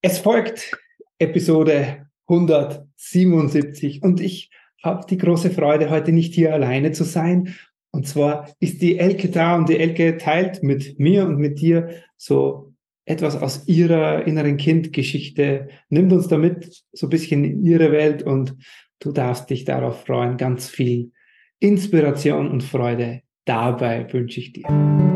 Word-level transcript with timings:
Es 0.00 0.18
folgt 0.18 0.70
Episode 1.18 2.06
177 2.28 4.02
und 4.02 4.20
ich 4.20 4.50
habe 4.80 5.04
die 5.10 5.16
große 5.16 5.50
Freude, 5.50 5.90
heute 5.90 6.12
nicht 6.12 6.34
hier 6.34 6.54
alleine 6.54 6.92
zu 6.92 7.02
sein. 7.02 7.56
Und 7.90 8.06
zwar 8.06 8.48
ist 8.60 8.80
die 8.80 8.96
Elke 8.98 9.28
da 9.28 9.56
und 9.56 9.68
die 9.68 9.78
Elke 9.78 10.16
teilt 10.16 10.62
mit 10.62 11.00
mir 11.00 11.26
und 11.26 11.38
mit 11.38 11.60
dir 11.60 11.88
so 12.16 12.74
etwas 13.06 13.34
aus 13.42 13.66
ihrer 13.66 14.24
inneren 14.24 14.56
Kindgeschichte, 14.56 15.68
nimmt 15.88 16.12
uns 16.12 16.28
damit 16.28 16.84
so 16.92 17.06
ein 17.06 17.10
bisschen 17.10 17.44
in 17.44 17.64
ihre 17.64 17.90
Welt 17.90 18.22
und 18.22 18.54
du 19.00 19.10
darfst 19.10 19.50
dich 19.50 19.64
darauf 19.64 20.04
freuen. 20.04 20.36
Ganz 20.36 20.68
viel 20.68 21.10
Inspiration 21.58 22.52
und 22.52 22.62
Freude 22.62 23.22
dabei 23.46 24.06
wünsche 24.12 24.38
ich 24.38 24.52
dir. 24.52 25.07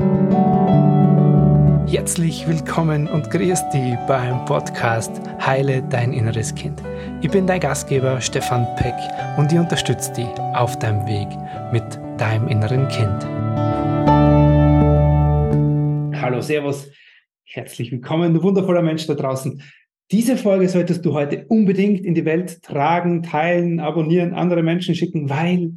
Herzlich 1.93 2.49
willkommen 2.49 3.07
und 3.07 3.31
grüß 3.31 3.69
dich 3.69 3.95
beim 4.09 4.47
Podcast 4.47 5.11
Heile 5.45 5.83
dein 5.91 6.15
inneres 6.15 6.55
Kind. 6.55 6.83
Ich 7.21 7.31
bin 7.31 7.47
dein 7.47 7.61
Gastgeber 7.61 8.19
Stefan 8.19 8.67
Peck 8.77 8.95
und 9.37 9.53
ich 9.53 9.59
unterstütze 9.59 10.11
dich 10.15 10.29
auf 10.55 10.79
deinem 10.79 11.07
Weg 11.07 11.29
mit 11.71 11.85
deinem 12.19 12.49
inneren 12.49 12.89
Kind. 12.89 13.23
Hallo, 16.19 16.41
Servus, 16.41 16.91
herzlich 17.45 17.93
willkommen, 17.93 18.33
du 18.33 18.43
wundervoller 18.43 18.81
Mensch 18.81 19.07
da 19.07 19.13
draußen. 19.13 19.63
Diese 20.11 20.39
Folge 20.39 20.71
solltest 20.71 21.05
du 21.05 21.13
heute 21.13 21.45
unbedingt 21.49 22.07
in 22.07 22.15
die 22.15 22.25
Welt 22.25 22.63
tragen, 22.63 23.23
teilen, 23.23 23.81
abonnieren, 23.81 24.33
andere 24.33 24.63
Menschen 24.63 24.95
schicken, 24.95 25.29
weil, 25.29 25.73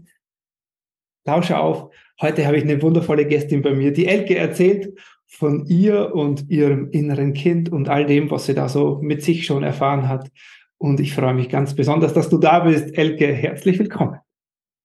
tausche 1.26 1.60
auf, 1.60 1.90
heute 2.22 2.48
habe 2.48 2.56
ich 2.56 2.64
eine 2.64 2.82
wundervolle 2.82 3.26
Gästin 3.26 3.62
bei 3.62 3.72
mir, 3.72 3.92
die 3.92 4.08
Elke 4.08 4.38
erzählt 4.38 4.98
von 5.36 5.66
ihr 5.66 6.16
und 6.16 6.50
ihrem 6.50 6.90
inneren 6.92 7.34
Kind 7.34 7.70
und 7.70 7.90
all 7.90 8.06
dem, 8.06 8.32
was 8.32 8.46
sie 8.46 8.54
da 8.54 8.70
so 8.70 9.00
mit 9.02 9.22
sich 9.22 9.46
schon 9.46 9.64
erfahren 9.64 10.08
hat. 10.08 10.32
Und 10.78 11.00
ich 11.02 11.14
freue 11.14 11.34
mich 11.34 11.50
ganz 11.50 11.76
besonders, 11.76 12.14
dass 12.14 12.30
du 12.30 12.38
da 12.38 12.60
bist. 12.60 12.98
Elke, 12.98 13.34
herzlich 13.34 13.78
willkommen. 13.78 14.20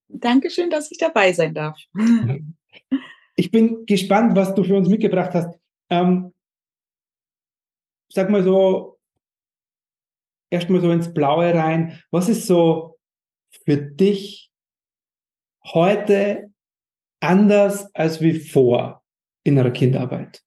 Dankeschön, 0.08 0.68
dass 0.68 0.90
ich 0.90 0.98
dabei 0.98 1.32
sein 1.32 1.54
darf. 1.54 1.78
Ich 3.36 3.50
bin 3.50 3.86
gespannt, 3.86 4.36
was 4.36 4.54
du 4.54 4.64
für 4.64 4.76
uns 4.76 4.88
mitgebracht 4.88 5.30
hast. 5.34 5.58
Ähm, 5.88 6.34
sag 8.12 8.28
mal 8.28 8.42
so, 8.42 8.98
erstmal 10.50 10.80
so 10.80 10.90
ins 10.90 11.14
Blaue 11.14 11.54
rein. 11.54 12.02
Was 12.10 12.28
ist 12.28 12.46
so 12.46 12.98
für 13.64 13.76
dich 13.76 14.50
heute 15.64 16.52
anders 17.20 17.94
als 17.94 18.20
wie 18.20 18.38
vor? 18.38 18.99
Innerer 19.44 19.70
Kindarbeit? 19.70 20.42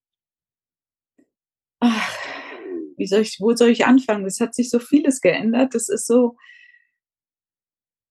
Ach, 1.80 2.18
wie 2.98 3.08
soll 3.08 3.22
ich, 3.22 3.38
wo 3.40 3.56
soll 3.56 3.70
ich 3.70 3.86
anfangen? 3.86 4.26
Es 4.26 4.40
hat 4.40 4.56
sich 4.56 4.70
so 4.70 4.80
vieles 4.80 5.22
geändert. 5.22 5.76
Das 5.76 5.90
ist 5.90 6.08
so 6.08 6.38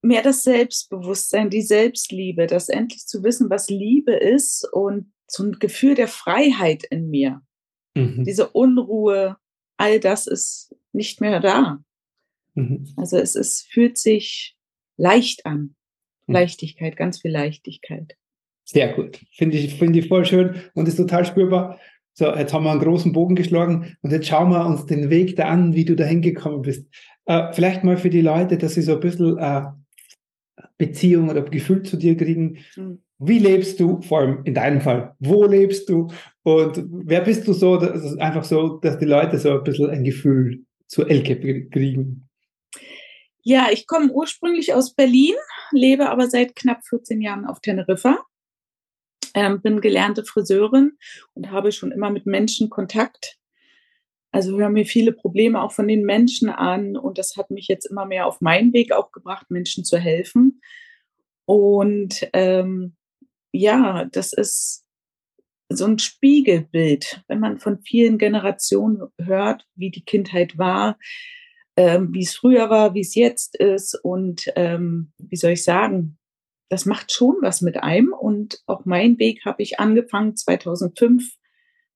mehr 0.02 0.22
das 0.22 0.42
Selbstbewusstsein, 0.42 1.48
die 1.48 1.62
Selbstliebe, 1.62 2.46
das 2.46 2.68
endlich 2.68 3.06
zu 3.06 3.22
wissen, 3.22 3.48
was 3.48 3.70
Liebe 3.70 4.12
ist 4.12 4.68
und 4.72 5.12
so 5.28 5.44
ein 5.44 5.52
Gefühl 5.58 5.94
der 5.94 6.08
Freiheit 6.08 6.84
in 6.84 7.08
mir. 7.08 7.40
Mhm. 7.94 8.24
Diese 8.24 8.50
Unruhe, 8.50 9.36
all 9.76 10.00
das 10.00 10.26
ist 10.26 10.74
nicht 10.92 11.20
mehr 11.20 11.40
da. 11.40 11.82
Mhm. 12.54 12.92
Also 12.96 13.16
es 13.16 13.36
ist, 13.36 13.66
fühlt 13.70 13.96
sich 13.96 14.56
leicht 14.96 15.46
an. 15.46 15.76
Mhm. 16.26 16.34
Leichtigkeit, 16.34 16.96
ganz 16.96 17.20
viel 17.20 17.30
Leichtigkeit. 17.30 18.16
Sehr 18.72 18.94
gut. 18.94 19.20
Finde 19.32 19.58
ich, 19.58 19.74
finde 19.74 19.98
ich 19.98 20.08
voll 20.08 20.24
schön 20.24 20.54
und 20.72 20.88
ist 20.88 20.96
total 20.96 21.26
spürbar. 21.26 21.78
So, 22.14 22.34
jetzt 22.34 22.54
haben 22.54 22.64
wir 22.64 22.70
einen 22.70 22.80
großen 22.80 23.12
Bogen 23.12 23.36
geschlagen 23.36 23.96
und 24.00 24.12
jetzt 24.12 24.28
schauen 24.28 24.50
wir 24.50 24.64
uns 24.64 24.86
den 24.86 25.10
Weg 25.10 25.36
da 25.36 25.44
an, 25.44 25.74
wie 25.74 25.84
du 25.84 25.94
da 25.94 26.04
hingekommen 26.04 26.62
bist. 26.62 26.86
Äh, 27.26 27.52
vielleicht 27.52 27.84
mal 27.84 27.98
für 27.98 28.08
die 28.08 28.22
Leute, 28.22 28.56
dass 28.56 28.74
sie 28.74 28.80
so 28.80 28.94
ein 28.94 29.00
bisschen 29.00 29.36
äh, 29.36 29.64
Beziehung 30.78 31.28
oder 31.28 31.42
Gefühl 31.42 31.82
zu 31.82 31.98
dir 31.98 32.16
kriegen. 32.16 32.60
Mhm. 32.76 33.02
Wie 33.18 33.38
lebst 33.38 33.78
du, 33.78 34.00
vor 34.00 34.20
allem 34.20 34.40
in 34.44 34.54
deinem 34.54 34.80
Fall, 34.80 35.14
wo 35.20 35.44
lebst 35.44 35.90
du 35.90 36.08
und 36.42 36.82
wer 36.88 37.20
bist 37.20 37.46
du 37.46 37.52
so? 37.52 37.76
Das 37.76 38.02
ist 38.02 38.18
einfach 38.20 38.44
so, 38.44 38.78
dass 38.78 38.98
die 38.98 39.04
Leute 39.04 39.38
so 39.38 39.50
ein 39.50 39.64
bisschen 39.64 39.90
ein 39.90 40.02
Gefühl 40.02 40.64
zu 40.86 41.04
Elke 41.04 41.68
kriegen. 41.68 42.26
Ja, 43.42 43.68
ich 43.70 43.86
komme 43.86 44.10
ursprünglich 44.10 44.72
aus 44.72 44.94
Berlin, 44.94 45.34
lebe 45.72 46.08
aber 46.08 46.30
seit 46.30 46.56
knapp 46.56 46.80
14 46.88 47.20
Jahren 47.20 47.44
auf 47.44 47.60
Teneriffa 47.60 48.18
ähm, 49.34 49.60
bin 49.62 49.80
gelernte 49.80 50.24
Friseurin 50.24 50.92
und 51.34 51.50
habe 51.50 51.72
schon 51.72 51.92
immer 51.92 52.10
mit 52.10 52.26
Menschen 52.26 52.70
Kontakt. 52.70 53.38
Also 54.30 54.56
höre 54.56 54.70
mir 54.70 54.86
viele 54.86 55.12
Probleme 55.12 55.62
auch 55.62 55.72
von 55.72 55.86
den 55.86 56.04
Menschen 56.04 56.48
an 56.48 56.96
und 56.96 57.18
das 57.18 57.36
hat 57.36 57.50
mich 57.50 57.68
jetzt 57.68 57.84
immer 57.84 58.06
mehr 58.06 58.26
auf 58.26 58.40
meinen 58.40 58.72
Weg 58.72 58.92
auch 58.92 59.12
gebracht, 59.12 59.50
Menschen 59.50 59.84
zu 59.84 59.98
helfen. 59.98 60.62
Und 61.44 62.28
ähm, 62.32 62.96
ja, 63.52 64.06
das 64.06 64.32
ist 64.32 64.86
so 65.68 65.86
ein 65.86 65.98
Spiegelbild, 65.98 67.22
wenn 67.28 67.40
man 67.40 67.58
von 67.58 67.80
vielen 67.82 68.18
Generationen 68.18 69.02
hört, 69.18 69.66
wie 69.74 69.90
die 69.90 70.04
Kindheit 70.04 70.56
war, 70.58 70.98
ähm, 71.76 72.12
wie 72.12 72.22
es 72.22 72.34
früher 72.34 72.70
war, 72.70 72.94
wie 72.94 73.00
es 73.00 73.14
jetzt 73.14 73.56
ist 73.56 73.98
und 74.02 74.46
ähm, 74.56 75.12
wie 75.18 75.36
soll 75.36 75.52
ich 75.52 75.64
sagen, 75.64 76.18
das 76.72 76.86
macht 76.86 77.12
schon 77.12 77.36
was 77.42 77.60
mit 77.60 77.82
einem. 77.82 78.14
Und 78.14 78.62
auch 78.64 78.86
mein 78.86 79.18
Weg 79.18 79.44
habe 79.44 79.62
ich 79.62 79.78
angefangen 79.78 80.36
2005, 80.36 81.36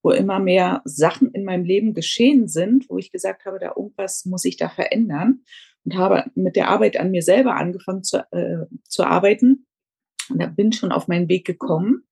wo 0.02 0.10
immer 0.10 0.38
mehr 0.38 0.82
Sachen 0.84 1.30
in 1.32 1.44
meinem 1.44 1.64
Leben 1.64 1.94
geschehen 1.94 2.46
sind, 2.46 2.84
wo 2.90 2.98
ich 2.98 3.10
gesagt 3.10 3.46
habe, 3.46 3.58
da 3.58 3.72
irgendwas 3.74 4.26
muss 4.26 4.44
ich 4.44 4.58
da 4.58 4.68
verändern 4.68 5.44
und 5.86 5.96
habe 5.96 6.30
mit 6.34 6.56
der 6.56 6.68
Arbeit 6.68 6.98
an 6.98 7.10
mir 7.10 7.22
selber 7.22 7.56
angefangen 7.56 8.04
zu, 8.04 8.18
äh, 8.32 8.66
zu 8.86 9.04
arbeiten. 9.04 9.66
Und 10.28 10.42
da 10.42 10.46
bin 10.46 10.72
schon 10.72 10.92
auf 10.92 11.08
meinen 11.08 11.30
Weg 11.30 11.46
gekommen. 11.46 12.06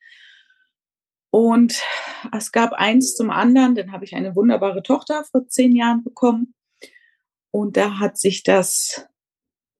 Und 1.28 1.82
es 2.34 2.50
gab 2.50 2.72
eins 2.72 3.14
zum 3.14 3.28
anderen, 3.28 3.74
dann 3.74 3.92
habe 3.92 4.06
ich 4.06 4.14
eine 4.14 4.34
wunderbare 4.36 4.82
Tochter 4.82 5.22
vor 5.30 5.46
zehn 5.48 5.76
Jahren 5.76 6.02
bekommen. 6.02 6.54
Und 7.50 7.76
da 7.76 7.98
hat 7.98 8.16
sich 8.16 8.42
das 8.42 9.06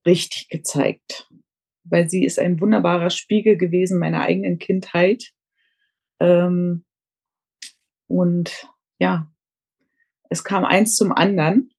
richtig 0.05 0.49
gezeigt 0.49 1.27
weil 1.85 2.09
sie 2.09 2.25
ist 2.25 2.39
ein 2.39 2.59
wunderbarer 2.59 3.09
Spiegel 3.09 3.57
gewesen 3.57 3.99
meiner 3.99 4.21
eigenen 4.21 4.59
Kindheit. 4.59 5.31
Ähm, 6.19 6.83
und 8.07 8.67
ja, 8.99 9.31
es 10.29 10.43
kam 10.43 10.65
eins 10.65 10.95
zum 10.95 11.11
anderen. 11.11 11.71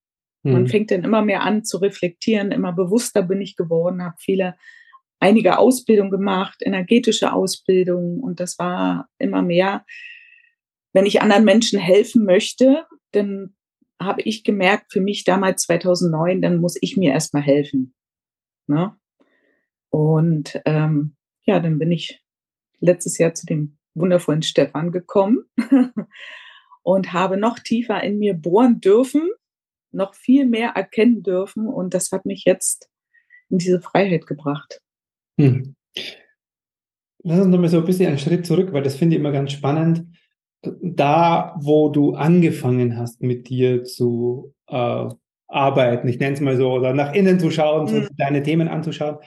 Mhm. 0.43 0.53
Man 0.53 0.63
hm. 0.63 0.69
fängt 0.69 0.91
dann 0.91 1.05
immer 1.05 1.23
mehr 1.23 1.43
an 1.43 1.65
zu 1.65 1.79
reflektieren, 1.79 2.53
immer 2.53 2.73
bewusster 2.73 3.23
bin 3.23 3.41
ich 3.41 3.57
geworden, 3.57 4.03
habe 4.03 4.17
viele, 4.19 4.57
einige 5.19 5.59
Ausbildungen 5.59 6.11
gemacht, 6.11 6.59
energetische 6.61 7.33
Ausbildung 7.33 8.21
und 8.21 8.39
das 8.39 8.59
war 8.59 9.09
immer 9.19 9.43
mehr. 9.43 9.85
Wenn 10.93 11.07
ich 11.07 11.23
anderen 11.23 11.45
Menschen 11.45 11.79
helfen 11.79 12.25
möchte, 12.25 12.87
dann 13.13 13.57
habe 14.01 14.23
ich 14.23 14.45
gemerkt, 14.45 14.93
für 14.93 15.01
mich 15.01 15.25
damals 15.25 15.63
2009, 15.63 16.43
dann 16.43 16.61
muss 16.61 16.77
ich 16.81 16.97
mir 16.97 17.13
erstmal 17.13 17.43
helfen. 17.43 17.95
Ne? 18.67 18.95
Und 19.97 20.61
ähm, 20.67 21.17
ja, 21.47 21.59
dann 21.59 21.79
bin 21.79 21.91
ich 21.91 22.23
letztes 22.81 23.17
Jahr 23.17 23.33
zu 23.33 23.47
dem 23.47 23.79
wundervollen 23.95 24.43
Stefan 24.43 24.93
gekommen 24.93 25.47
und 26.83 27.15
habe 27.15 27.39
noch 27.39 27.59
tiefer 27.59 28.03
in 28.03 28.19
mir 28.19 28.35
bohren 28.35 28.83
dürfen, 28.83 29.31
noch 29.93 30.15
viel 30.15 30.45
mehr 30.45 30.73
erkennen 30.73 31.23
dürfen. 31.23 31.67
Und 31.67 31.95
das 31.95 32.13
hat 32.13 32.27
mich 32.27 32.45
jetzt 32.45 32.91
in 33.49 33.57
diese 33.57 33.81
Freiheit 33.81 34.27
gebracht. 34.27 34.83
Hm. 35.41 35.75
Lass 37.23 37.41
uns 37.41 37.49
nochmal 37.49 37.71
so 37.71 37.79
ein 37.79 37.87
bisschen 37.87 38.09
einen 38.09 38.19
Schritt 38.19 38.45
zurück, 38.45 38.75
weil 38.75 38.83
das 38.83 38.97
finde 38.97 39.17
ich 39.17 39.21
immer 39.21 39.33
ganz 39.33 39.53
spannend. 39.53 40.05
Da, 40.61 41.57
wo 41.59 41.89
du 41.89 42.13
angefangen 42.17 42.99
hast, 42.99 43.23
mit 43.23 43.49
dir 43.49 43.85
zu 43.85 44.53
äh, 44.67 45.09
arbeiten, 45.47 46.07
ich 46.07 46.19
nenne 46.19 46.35
es 46.35 46.43
mal 46.43 46.59
so, 46.59 46.73
oder 46.73 46.93
nach 46.93 47.15
innen 47.15 47.41
zu 47.41 47.51
schauen, 47.51 47.89
hm. 47.89 48.09
deine 48.19 48.43
Themen 48.43 48.69
anzuschauen, 48.69 49.21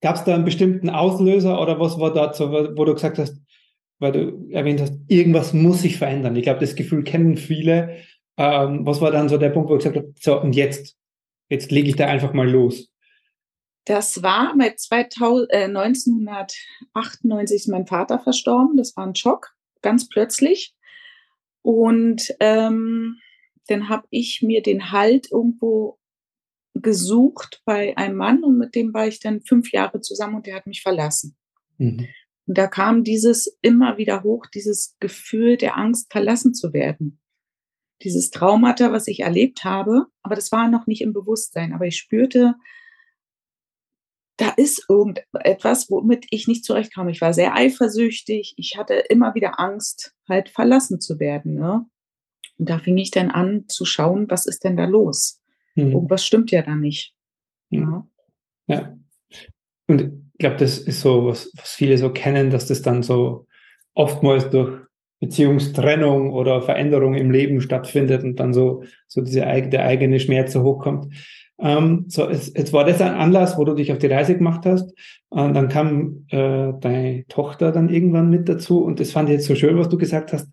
Gab 0.00 0.16
es 0.16 0.24
da 0.24 0.34
einen 0.34 0.44
bestimmten 0.44 0.90
Auslöser 0.90 1.60
oder 1.60 1.80
was 1.80 1.98
war 1.98 2.12
dazu, 2.12 2.50
wo 2.50 2.84
du 2.84 2.94
gesagt 2.94 3.18
hast, 3.18 3.40
weil 3.98 4.12
du 4.12 4.48
erwähnt 4.52 4.80
hast, 4.80 4.94
irgendwas 5.08 5.52
muss 5.52 5.82
sich 5.82 5.96
verändern? 5.96 6.36
Ich 6.36 6.44
glaube, 6.44 6.60
das 6.60 6.76
Gefühl 6.76 7.02
kennen 7.02 7.36
viele. 7.36 7.96
Ähm, 8.36 8.86
was 8.86 9.00
war 9.00 9.10
dann 9.10 9.28
so 9.28 9.38
der 9.38 9.50
Punkt, 9.50 9.68
wo 9.68 9.72
du 9.76 9.78
gesagt 9.78 9.96
hast, 9.96 10.22
so 10.22 10.40
und 10.40 10.54
jetzt, 10.54 10.96
jetzt 11.48 11.72
lege 11.72 11.88
ich 11.88 11.96
da 11.96 12.06
einfach 12.06 12.32
mal 12.32 12.48
los? 12.48 12.92
Das 13.84 14.22
war 14.22 14.54
mit 14.54 14.78
2000, 14.78 15.50
äh, 15.50 15.64
1998 15.64 17.56
ist 17.56 17.68
mein 17.68 17.86
Vater 17.86 18.18
verstorben. 18.20 18.76
Das 18.76 18.96
war 18.96 19.06
ein 19.06 19.16
Schock, 19.16 19.54
ganz 19.82 20.08
plötzlich. 20.08 20.74
Und 21.62 22.34
ähm, 22.38 23.16
dann 23.66 23.88
habe 23.88 24.06
ich 24.10 24.42
mir 24.42 24.62
den 24.62 24.92
Halt 24.92 25.32
irgendwo 25.32 25.97
gesucht 26.82 27.62
bei 27.64 27.96
einem 27.96 28.16
Mann 28.16 28.44
und 28.44 28.58
mit 28.58 28.74
dem 28.74 28.94
war 28.94 29.06
ich 29.06 29.20
dann 29.20 29.42
fünf 29.42 29.72
Jahre 29.72 30.00
zusammen 30.00 30.36
und 30.36 30.46
der 30.46 30.56
hat 30.56 30.66
mich 30.66 30.82
verlassen. 30.82 31.36
Mhm. 31.78 32.06
Und 32.46 32.58
da 32.58 32.66
kam 32.66 33.04
dieses 33.04 33.58
immer 33.60 33.98
wieder 33.98 34.22
hoch, 34.22 34.46
dieses 34.46 34.96
Gefühl 35.00 35.56
der 35.56 35.76
Angst, 35.76 36.10
verlassen 36.10 36.54
zu 36.54 36.72
werden. 36.72 37.20
dieses 38.02 38.30
Traumata, 38.30 38.92
was 38.92 39.08
ich 39.08 39.20
erlebt 39.20 39.64
habe, 39.64 40.06
aber 40.22 40.34
das 40.34 40.52
war 40.52 40.68
noch 40.68 40.86
nicht 40.86 41.00
im 41.00 41.12
Bewusstsein. 41.12 41.72
Aber 41.72 41.86
ich 41.86 41.96
spürte, 41.96 42.54
da 44.36 44.50
ist 44.50 44.86
irgendetwas, 44.88 45.90
womit 45.90 46.26
ich 46.30 46.46
nicht 46.46 46.64
zurechtkam. 46.64 47.08
Ich 47.08 47.20
war 47.20 47.34
sehr 47.34 47.54
eifersüchtig. 47.54 48.54
Ich 48.56 48.76
hatte 48.76 48.94
immer 48.94 49.34
wieder 49.34 49.58
Angst, 49.58 50.14
halt 50.28 50.48
verlassen 50.48 51.00
zu 51.00 51.18
werden. 51.18 51.54
Ne? 51.54 51.84
Und 52.56 52.70
da 52.70 52.78
fing 52.78 52.96
ich 52.98 53.10
dann 53.10 53.30
an 53.30 53.64
zu 53.68 53.84
schauen, 53.84 54.30
was 54.30 54.46
ist 54.46 54.62
denn 54.62 54.76
da 54.76 54.84
los? 54.84 55.40
Mhm. 55.74 55.92
Irgendwas 55.92 56.24
stimmt 56.24 56.50
ja 56.50 56.62
da 56.62 56.74
nicht. 56.74 57.14
Ja. 57.70 58.06
ja. 58.66 58.96
Und 59.86 60.00
ich 60.00 60.38
glaube, 60.38 60.56
das 60.56 60.78
ist 60.78 61.00
so, 61.00 61.26
was, 61.26 61.50
was 61.56 61.72
viele 61.72 61.98
so 61.98 62.10
kennen, 62.10 62.50
dass 62.50 62.66
das 62.66 62.82
dann 62.82 63.02
so 63.02 63.46
oftmals 63.94 64.50
durch 64.50 64.80
Beziehungstrennung 65.20 66.32
oder 66.32 66.62
Veränderung 66.62 67.14
im 67.14 67.30
Leben 67.30 67.60
stattfindet 67.60 68.22
und 68.22 68.36
dann 68.36 68.54
so, 68.54 68.84
so 69.08 69.20
diese, 69.20 69.40
der 69.40 69.84
eigene 69.84 70.20
Schmerz 70.20 70.52
so 70.52 70.62
hochkommt. 70.62 71.12
Ähm, 71.60 72.04
so, 72.06 72.28
es, 72.28 72.52
jetzt 72.54 72.72
war 72.72 72.84
das 72.84 73.00
ein 73.00 73.14
Anlass, 73.14 73.58
wo 73.58 73.64
du 73.64 73.74
dich 73.74 73.90
auf 73.90 73.98
die 73.98 74.06
Reise 74.06 74.36
gemacht 74.36 74.64
hast. 74.64 74.94
Und 75.28 75.54
dann 75.54 75.68
kam 75.68 76.24
äh, 76.28 76.72
deine 76.78 77.24
Tochter 77.28 77.72
dann 77.72 77.88
irgendwann 77.88 78.30
mit 78.30 78.48
dazu. 78.48 78.82
Und 78.84 79.00
das 79.00 79.10
fand 79.10 79.28
ich 79.28 79.34
jetzt 79.34 79.46
so 79.46 79.56
schön, 79.56 79.76
was 79.76 79.88
du 79.88 79.98
gesagt 79.98 80.32
hast. 80.32 80.48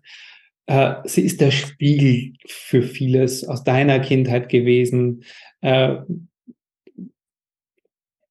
Äh, 0.66 0.94
sie 1.04 1.22
ist 1.22 1.40
der 1.40 1.50
Spiegel 1.50 2.34
für 2.46 2.82
vieles 2.82 3.44
aus 3.44 3.64
deiner 3.64 4.00
Kindheit 4.00 4.48
gewesen. 4.48 5.24
Äh, 5.60 5.96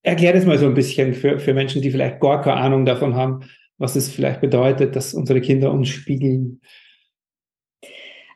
erklär 0.04 0.34
das 0.34 0.46
mal 0.46 0.58
so 0.58 0.66
ein 0.66 0.74
bisschen 0.74 1.14
für, 1.14 1.40
für 1.40 1.54
Menschen, 1.54 1.82
die 1.82 1.92
vielleicht 1.92 2.20
gar 2.20 2.42
keine 2.42 2.58
Ahnung 2.58 2.86
davon 2.86 3.16
haben, 3.16 3.42
was 3.78 3.96
es 3.96 4.10
vielleicht 4.10 4.42
bedeutet, 4.42 4.96
dass 4.96 5.14
unsere 5.14 5.42
Kinder 5.42 5.72
uns 5.72 5.90
spiegeln. 5.90 6.62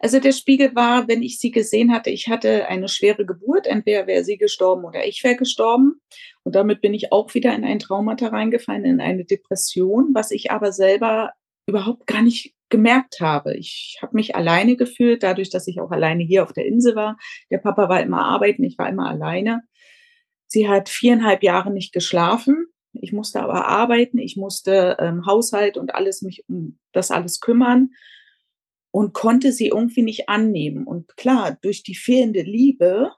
Also 0.02 0.22
der 0.22 0.32
Spiegel 0.32 0.74
war, 0.76 1.10
wenn 1.10 1.22
ich 1.22 1.40
sie 1.40 1.52
gesehen 1.52 1.92
hatte, 1.92 2.10
ich 2.10 2.30
hatte 2.30 2.68
eine 2.68 2.88
schwere 2.88 3.26
Geburt, 3.26 3.68
entweder 3.68 4.08
wäre 4.08 4.24
sie 4.24 4.38
gestorben 4.38 4.86
oder 4.86 5.06
ich 5.06 5.22
wäre 5.26 5.36
gestorben. 5.36 6.00
Und 6.44 6.56
damit 6.56 6.80
bin 6.80 6.94
ich 6.94 7.12
auch 7.12 7.34
wieder 7.34 7.54
in 7.54 7.66
ein 7.66 7.80
Traumata 7.80 8.28
reingefallen, 8.28 8.86
in 8.86 9.02
eine 9.02 9.26
Depression, 9.26 10.12
was 10.14 10.32
ich 10.32 10.52
aber 10.52 10.72
selber 10.72 11.34
überhaupt 11.68 12.08
gar 12.08 12.22
nicht 12.22 12.56
gemerkt 12.70 13.20
habe. 13.20 13.56
Ich 13.56 13.98
habe 14.02 14.16
mich 14.16 14.36
alleine 14.36 14.76
gefühlt, 14.76 15.24
dadurch, 15.24 15.50
dass 15.50 15.68
ich 15.68 15.80
auch 15.80 15.92
alleine 15.92 16.24
hier 16.24 16.44
auf 16.44 16.54
der 16.54 16.66
Insel 16.66 16.96
war. 16.96 17.18
Der 17.50 17.58
Papa 17.58 17.90
war 17.90 18.02
immer 18.02 18.24
arbeiten, 18.24 18.64
ich 18.64 18.78
war 18.78 18.90
immer 18.90 19.10
alleine. 19.10 19.62
Sie 20.48 20.68
hat 20.68 20.90
viereinhalb 20.90 21.44
Jahre 21.44 21.72
nicht 21.72 21.94
geschlafen. 21.94 22.68
Ich 22.94 23.14
musste 23.14 23.42
aber 23.42 23.68
arbeiten, 23.68 24.18
ich 24.18 24.36
musste 24.36 24.98
ähm, 25.00 25.26
Haushalt 25.26 25.78
und 25.78 25.94
alles 25.94 26.22
mich 26.22 26.44
um 26.48 26.80
das 26.92 27.12
alles 27.12 27.40
kümmern 27.40 27.92
und 28.92 29.14
konnte 29.14 29.52
sie 29.52 29.68
irgendwie 29.68 30.02
nicht 30.02 30.28
annehmen. 30.28 30.86
Und 30.86 31.16
klar, 31.16 31.58
durch 31.62 31.84
die 31.84 31.96
fehlende 31.96 32.42
Liebe, 32.42 33.12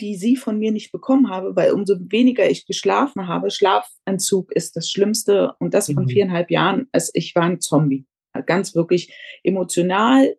die 0.00 0.16
sie 0.16 0.36
von 0.36 0.58
mir 0.58 0.72
nicht 0.72 0.92
bekommen 0.92 1.28
habe, 1.28 1.56
weil 1.56 1.72
umso 1.72 1.96
weniger 1.98 2.48
ich 2.48 2.66
geschlafen 2.66 3.26
habe, 3.26 3.50
Schlafentzug 3.50 4.52
ist 4.52 4.76
das 4.76 4.88
Schlimmste 4.88 5.54
und 5.58 5.74
das 5.74 5.86
von 5.86 6.04
mhm. 6.04 6.08
viereinhalb 6.08 6.50
Jahren, 6.50 6.88
als 6.92 7.10
ich 7.14 7.34
war 7.34 7.42
ein 7.42 7.60
Zombie. 7.60 8.06
Ganz 8.42 8.74
wirklich 8.74 9.14
emotional 9.42 10.36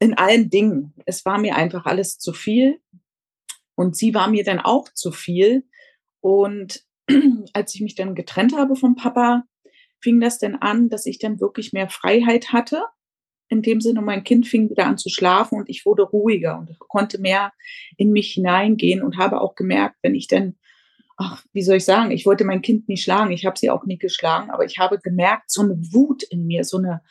in 0.00 0.14
allen 0.14 0.50
Dingen. 0.50 0.94
Es 1.06 1.24
war 1.24 1.38
mir 1.38 1.56
einfach 1.56 1.86
alles 1.86 2.18
zu 2.18 2.32
viel 2.32 2.80
und 3.74 3.96
sie 3.96 4.14
war 4.14 4.28
mir 4.28 4.44
dann 4.44 4.60
auch 4.60 4.88
zu 4.92 5.12
viel. 5.12 5.64
Und 6.20 6.84
als 7.52 7.74
ich 7.74 7.80
mich 7.80 7.94
dann 7.94 8.14
getrennt 8.14 8.56
habe 8.56 8.76
vom 8.76 8.96
Papa, 8.96 9.44
fing 10.00 10.20
das 10.20 10.38
dann 10.38 10.56
an, 10.56 10.88
dass 10.88 11.06
ich 11.06 11.18
dann 11.18 11.40
wirklich 11.40 11.72
mehr 11.72 11.88
Freiheit 11.88 12.52
hatte 12.52 12.84
in 13.48 13.62
dem 13.62 13.80
Sinne, 13.80 14.02
mein 14.02 14.24
Kind 14.24 14.46
fing 14.46 14.70
wieder 14.70 14.86
an 14.86 14.98
zu 14.98 15.08
schlafen 15.08 15.58
und 15.58 15.68
ich 15.68 15.84
wurde 15.84 16.02
ruhiger 16.02 16.58
und 16.58 16.78
konnte 16.78 17.20
mehr 17.20 17.52
in 17.96 18.10
mich 18.10 18.32
hineingehen 18.32 19.02
und 19.02 19.16
habe 19.16 19.40
auch 19.40 19.54
gemerkt, 19.54 19.96
wenn 20.02 20.14
ich 20.14 20.26
dann, 20.26 20.56
ach, 21.16 21.44
wie 21.52 21.62
soll 21.62 21.76
ich 21.76 21.84
sagen, 21.84 22.10
ich 22.10 22.26
wollte 22.26 22.44
mein 22.44 22.62
Kind 22.62 22.88
nie 22.88 22.96
schlagen, 22.96 23.30
ich 23.30 23.46
habe 23.46 23.58
sie 23.58 23.70
auch 23.70 23.84
nie 23.84 23.98
geschlagen, 23.98 24.50
aber 24.50 24.64
ich 24.64 24.78
habe 24.78 24.98
gemerkt, 24.98 25.50
so 25.50 25.62
eine 25.62 25.76
Wut 25.92 26.22
in 26.24 26.46
mir, 26.46 26.64
so 26.64 26.78
eine, 26.78 27.02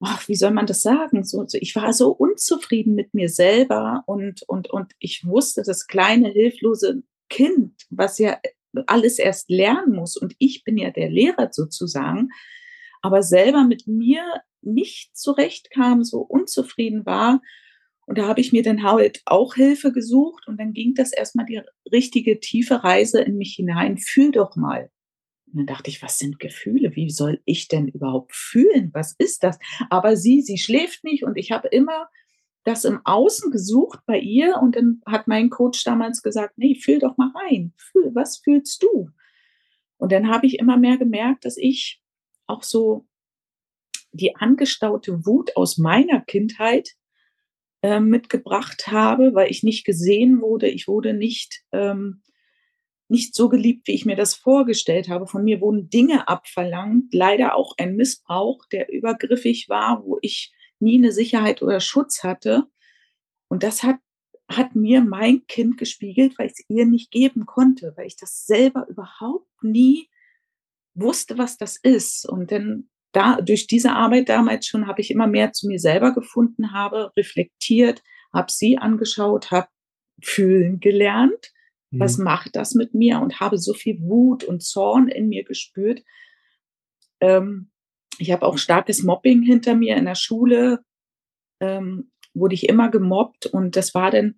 ach, 0.00 0.26
wie 0.28 0.34
soll 0.34 0.50
man 0.50 0.66
das 0.66 0.82
sagen? 0.82 1.24
So, 1.24 1.44
so, 1.46 1.58
ich 1.60 1.76
war 1.76 1.92
so 1.92 2.10
unzufrieden 2.10 2.94
mit 2.94 3.14
mir 3.14 3.28
selber 3.28 4.02
und, 4.06 4.42
und, 4.48 4.70
und 4.70 4.92
ich 4.98 5.26
wusste, 5.26 5.62
das 5.62 5.86
kleine, 5.86 6.30
hilflose 6.30 7.02
Kind, 7.28 7.72
was 7.90 8.18
ja 8.18 8.38
alles 8.86 9.18
erst 9.18 9.50
lernen 9.50 9.94
muss 9.94 10.16
und 10.16 10.34
ich 10.38 10.64
bin 10.64 10.76
ja 10.76 10.90
der 10.90 11.10
Lehrer 11.10 11.48
sozusagen, 11.52 12.30
aber 13.02 13.22
selber 13.22 13.64
mit 13.64 13.86
mir 13.86 14.24
nicht 14.62 15.16
zurechtkam, 15.16 16.04
so 16.04 16.20
unzufrieden 16.20 17.04
war. 17.04 17.40
Und 18.06 18.18
da 18.18 18.26
habe 18.26 18.40
ich 18.40 18.52
mir 18.52 18.62
dann 18.62 18.82
halt 18.82 19.22
auch 19.24 19.54
Hilfe 19.54 19.92
gesucht 19.92 20.46
und 20.46 20.58
dann 20.58 20.72
ging 20.72 20.94
das 20.94 21.12
erstmal 21.12 21.46
die 21.46 21.60
richtige 21.90 22.38
tiefe 22.40 22.84
Reise 22.84 23.20
in 23.20 23.36
mich 23.36 23.54
hinein. 23.54 23.98
Fühl 23.98 24.30
doch 24.30 24.56
mal. 24.56 24.90
Und 25.46 25.58
dann 25.58 25.66
dachte 25.66 25.88
ich, 25.88 26.02
was 26.02 26.18
sind 26.18 26.38
Gefühle? 26.38 26.94
Wie 26.96 27.10
soll 27.10 27.40
ich 27.44 27.68
denn 27.68 27.88
überhaupt 27.88 28.34
fühlen? 28.34 28.90
Was 28.92 29.14
ist 29.18 29.42
das? 29.42 29.58
Aber 29.88 30.16
sie, 30.16 30.42
sie 30.42 30.58
schläft 30.58 31.04
nicht 31.04 31.24
und 31.24 31.36
ich 31.36 31.52
habe 31.52 31.68
immer 31.68 32.08
das 32.64 32.84
im 32.84 33.00
Außen 33.04 33.50
gesucht 33.50 34.00
bei 34.06 34.18
ihr 34.18 34.56
und 34.60 34.74
dann 34.74 35.02
hat 35.06 35.28
mein 35.28 35.50
Coach 35.50 35.84
damals 35.84 36.22
gesagt, 36.22 36.54
nee, 36.56 36.74
fühl 36.74 36.98
doch 36.98 37.16
mal 37.16 37.30
rein. 37.34 37.72
Fühl, 37.76 38.14
was 38.14 38.38
fühlst 38.38 38.82
du? 38.82 39.10
Und 39.98 40.12
dann 40.12 40.28
habe 40.28 40.46
ich 40.46 40.58
immer 40.58 40.76
mehr 40.76 40.96
gemerkt, 40.96 41.44
dass 41.44 41.56
ich 41.56 42.02
auch 42.46 42.62
so 42.62 43.06
die 44.12 44.36
angestaute 44.36 45.26
Wut 45.26 45.56
aus 45.56 45.78
meiner 45.78 46.20
Kindheit 46.20 46.94
äh, 47.84 48.00
mitgebracht 48.00 48.86
habe, 48.86 49.34
weil 49.34 49.50
ich 49.50 49.62
nicht 49.62 49.84
gesehen 49.84 50.40
wurde. 50.40 50.68
Ich 50.68 50.88
wurde 50.88 51.12
nicht, 51.12 51.64
ähm, 51.70 52.22
nicht 53.08 53.34
so 53.34 53.50
geliebt, 53.50 53.86
wie 53.86 53.92
ich 53.92 54.06
mir 54.06 54.16
das 54.16 54.32
vorgestellt 54.32 55.10
habe. 55.10 55.26
Von 55.26 55.44
mir 55.44 55.60
wurden 55.60 55.90
Dinge 55.90 56.26
abverlangt, 56.26 57.12
leider 57.12 57.54
auch 57.54 57.74
ein 57.76 57.94
Missbrauch, 57.94 58.64
der 58.72 58.90
übergriffig 58.90 59.68
war, 59.68 60.02
wo 60.02 60.18
ich 60.22 60.54
nie 60.80 60.96
eine 60.96 61.12
Sicherheit 61.12 61.60
oder 61.60 61.78
Schutz 61.78 62.22
hatte. 62.22 62.64
Und 63.48 63.62
das 63.62 63.82
hat, 63.82 63.98
hat 64.48 64.74
mir 64.74 65.02
mein 65.02 65.46
Kind 65.46 65.76
gespiegelt, 65.76 66.38
weil 66.38 66.46
ich 66.46 66.54
es 66.56 66.64
ihr 66.68 66.86
nicht 66.86 67.10
geben 67.10 67.44
konnte, 67.44 67.92
weil 67.98 68.06
ich 68.06 68.16
das 68.16 68.46
selber 68.46 68.86
überhaupt 68.88 69.62
nie 69.62 70.08
wusste, 70.94 71.36
was 71.36 71.58
das 71.58 71.76
ist. 71.76 72.26
Und 72.26 72.50
dann 72.50 72.88
da, 73.14 73.40
durch 73.40 73.66
diese 73.66 73.92
Arbeit 73.92 74.28
damals 74.28 74.66
schon 74.66 74.86
habe 74.86 75.00
ich 75.00 75.10
immer 75.10 75.26
mehr 75.26 75.52
zu 75.52 75.66
mir 75.68 75.78
selber 75.78 76.12
gefunden, 76.12 76.72
habe 76.72 77.12
reflektiert, 77.16 78.02
habe 78.32 78.50
sie 78.50 78.78
angeschaut, 78.78 79.50
habe 79.50 79.68
fühlen 80.22 80.80
gelernt. 80.80 81.52
Mhm. 81.90 82.00
Was 82.00 82.18
macht 82.18 82.56
das 82.56 82.74
mit 82.74 82.94
mir? 82.94 83.20
Und 83.20 83.40
habe 83.40 83.58
so 83.58 83.72
viel 83.72 84.00
Wut 84.00 84.44
und 84.44 84.62
Zorn 84.62 85.08
in 85.08 85.28
mir 85.28 85.44
gespürt. 85.44 86.02
Ähm, 87.20 87.70
ich 88.18 88.30
habe 88.30 88.46
auch 88.46 88.58
starkes 88.58 89.02
Mobbing 89.02 89.42
hinter 89.42 89.74
mir 89.74 89.96
in 89.96 90.04
der 90.04 90.14
Schule. 90.14 90.84
Ähm, 91.60 92.10
wurde 92.34 92.54
ich 92.54 92.68
immer 92.68 92.90
gemobbt 92.90 93.46
und 93.46 93.76
das 93.76 93.94
war 93.94 94.10
dann 94.10 94.34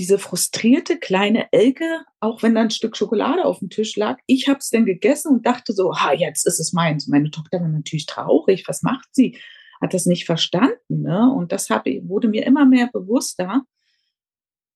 diese 0.00 0.18
frustrierte 0.18 0.98
kleine 0.98 1.52
Elke, 1.52 2.06
auch 2.20 2.42
wenn 2.42 2.54
da 2.54 2.62
ein 2.62 2.70
Stück 2.70 2.96
Schokolade 2.96 3.44
auf 3.44 3.58
dem 3.58 3.68
Tisch 3.68 3.96
lag, 3.96 4.18
ich 4.26 4.48
habe 4.48 4.58
es 4.58 4.70
dann 4.70 4.86
gegessen 4.86 5.30
und 5.30 5.46
dachte 5.46 5.74
so, 5.74 5.94
ha, 5.94 6.14
jetzt 6.14 6.46
ist 6.46 6.58
es 6.58 6.72
meins. 6.72 7.06
Meine 7.06 7.30
Tochter 7.30 7.60
war 7.60 7.68
natürlich 7.68 8.06
traurig. 8.06 8.64
Was 8.66 8.82
macht 8.82 9.10
sie? 9.12 9.36
Hat 9.78 9.92
das 9.92 10.06
nicht 10.06 10.24
verstanden. 10.24 11.02
Ne? 11.02 11.30
Und 11.30 11.52
das 11.52 11.68
hab, 11.68 11.84
wurde 11.84 12.28
mir 12.28 12.46
immer 12.46 12.64
mehr 12.64 12.88
bewusster. 12.90 13.62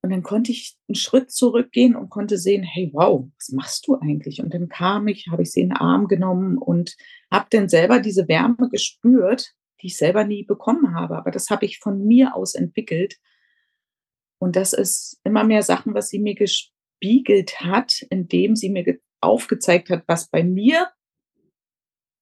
Und 0.03 0.11
dann 0.11 0.23
konnte 0.23 0.53
ich 0.53 0.77
einen 0.89 0.95
Schritt 0.95 1.31
zurückgehen 1.31 1.97
und 1.97 2.11
konnte 2.11 2.37
sehen, 2.37 2.63
hey, 2.63 2.91
wow, 2.93 3.27
was 3.39 3.49
machst 3.49 3.89
du 3.89 3.99
eigentlich? 3.99 4.43
Und 4.43 4.53
dann 4.53 4.69
kam 4.69 5.09
ich, 5.09 5.29
habe 5.33 5.41
ich 5.41 5.53
sie 5.53 5.63
in 5.63 5.71
den 5.71 5.79
Arm 5.79 6.07
genommen 6.07 6.59
und 6.59 6.97
habe 7.33 7.47
dann 7.49 7.71
selber 7.71 7.99
diese 7.99 8.29
Wärme 8.29 8.69
gespürt, 8.71 9.55
die 9.81 9.87
ich 9.87 9.97
selber 9.97 10.25
nie 10.25 10.45
bekommen 10.45 10.95
habe. 10.95 11.17
Aber 11.17 11.31
das 11.31 11.49
habe 11.49 11.65
ich 11.65 11.79
von 11.79 12.05
mir 12.05 12.37
aus 12.37 12.55
entwickelt. 12.55 13.15
Und 14.45 14.57
das 14.57 14.75
ist 14.75 15.19
immer 15.25 15.43
mehr 15.43 15.63
Sachen, 15.63 15.95
was 15.95 16.11
sie 16.11 16.19
mir 16.19 16.35
gespiegelt 16.35 17.61
hat, 17.61 18.03
indem 18.11 18.57
sie 18.57 18.69
mir 18.69 18.99
aufgezeigt 19.23 19.89
hat, 19.89 20.05
was 20.07 20.29
bei 20.29 20.45
mir, 20.45 20.89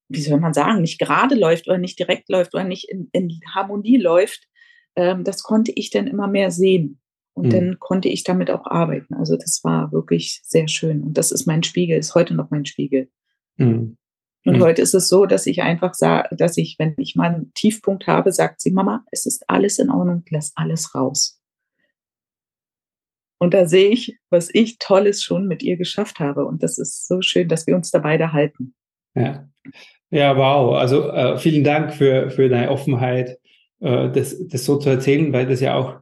wie 0.09 0.23
soll 0.23 0.39
man 0.39 0.55
sagen, 0.55 0.83
nicht 0.83 1.01
gerade 1.01 1.35
läuft 1.35 1.67
oder 1.67 1.79
nicht 1.79 1.99
direkt 1.99 2.29
läuft 2.29 2.55
oder 2.55 2.63
nicht 2.63 2.89
in, 2.89 3.09
in 3.11 3.41
Harmonie 3.53 3.97
läuft. 3.97 4.47
Ähm, 4.95 5.25
das 5.25 5.43
konnte 5.43 5.73
ich 5.73 5.91
dann 5.91 6.07
immer 6.07 6.29
mehr 6.29 6.53
sehen. 6.53 7.01
Und 7.35 7.47
mhm. 7.47 7.51
dann 7.51 7.79
konnte 7.81 8.09
ich 8.09 8.23
damit 8.23 8.53
auch 8.53 8.67
arbeiten. 8.67 9.15
Also 9.15 9.37
das 9.37 9.65
war 9.65 9.91
wirklich 9.91 10.43
sehr 10.45 10.69
schön. 10.69 11.03
Und 11.03 11.19
das 11.19 11.33
ist 11.33 11.47
mein 11.47 11.65
Spiegel, 11.65 11.99
ist 11.99 12.15
heute 12.15 12.35
noch 12.35 12.53
mein 12.53 12.67
Spiegel. 12.67 13.11
Mhm. 13.57 13.97
Und 14.45 14.59
mhm. 14.59 14.63
heute 14.63 14.81
ist 14.81 14.95
es 14.95 15.09
so, 15.09 15.27
dass 15.27 15.49
ich 15.49 15.61
einfach 15.63 15.95
sage, 15.95 16.37
dass 16.37 16.57
ich, 16.57 16.77
wenn 16.79 16.95
ich 16.99 17.17
mal 17.17 17.35
einen 17.35 17.53
Tiefpunkt 17.55 18.07
habe, 18.07 18.31
sagt 18.31 18.61
sie, 18.61 18.71
Mama, 18.71 19.05
es 19.11 19.27
ist 19.27 19.43
alles 19.51 19.81
in 19.81 19.91
Ordnung, 19.91 20.23
lass 20.31 20.53
alles 20.55 20.95
raus. 20.95 21.42
Und 23.43 23.55
da 23.55 23.67
sehe 23.67 23.89
ich, 23.89 24.17
was 24.31 24.51
ich 24.53 24.79
Tolles 24.79 25.21
schon 25.25 25.49
mit 25.49 25.65
ihr 25.65 25.77
geschafft 25.77 26.21
habe. 26.21 26.45
Und 26.45 26.63
das 26.63 26.79
ist 26.79 27.09
so 27.09 27.23
schön, 27.23 27.49
dass 27.49 27.67
wir 27.67 27.75
uns 27.75 27.91
da 27.91 27.99
beide 27.99 28.33
halten. 28.33 28.73
Ja, 29.17 29.49
ja 30.11 30.37
wow. 30.37 30.77
Also 30.77 31.11
äh, 31.11 31.37
vielen 31.39 31.65
Dank 31.65 31.93
für, 31.93 32.31
für 32.31 32.49
deine 32.49 32.71
Offenheit 32.71 33.41
äh, 33.81 34.11
das, 34.11 34.47
das 34.47 34.65
so 34.65 34.77
zu 34.77 34.91
erzählen, 34.91 35.33
weil 35.33 35.49
das 35.49 35.59
ja 35.59 35.75
auch, 35.75 35.97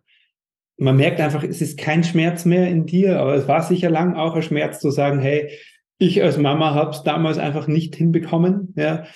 man 0.76 0.98
merkt 0.98 1.18
einfach, 1.18 1.42
es 1.42 1.62
ist 1.62 1.78
kein 1.78 2.04
Schmerz 2.04 2.44
mehr 2.44 2.68
in 2.68 2.84
dir, 2.84 3.18
aber 3.18 3.34
es 3.36 3.48
war 3.48 3.62
sicher 3.62 3.88
lang 3.88 4.16
auch 4.16 4.36
ein 4.36 4.42
Schmerz 4.42 4.78
zu 4.78 4.90
sagen, 4.90 5.18
hey, 5.18 5.50
ich 5.96 6.22
als 6.22 6.36
Mama 6.36 6.74
habe 6.74 6.90
es 6.90 7.04
damals 7.04 7.38
einfach 7.38 7.66
nicht 7.68 7.96
hinbekommen. 7.96 8.74
Ja. 8.76 9.06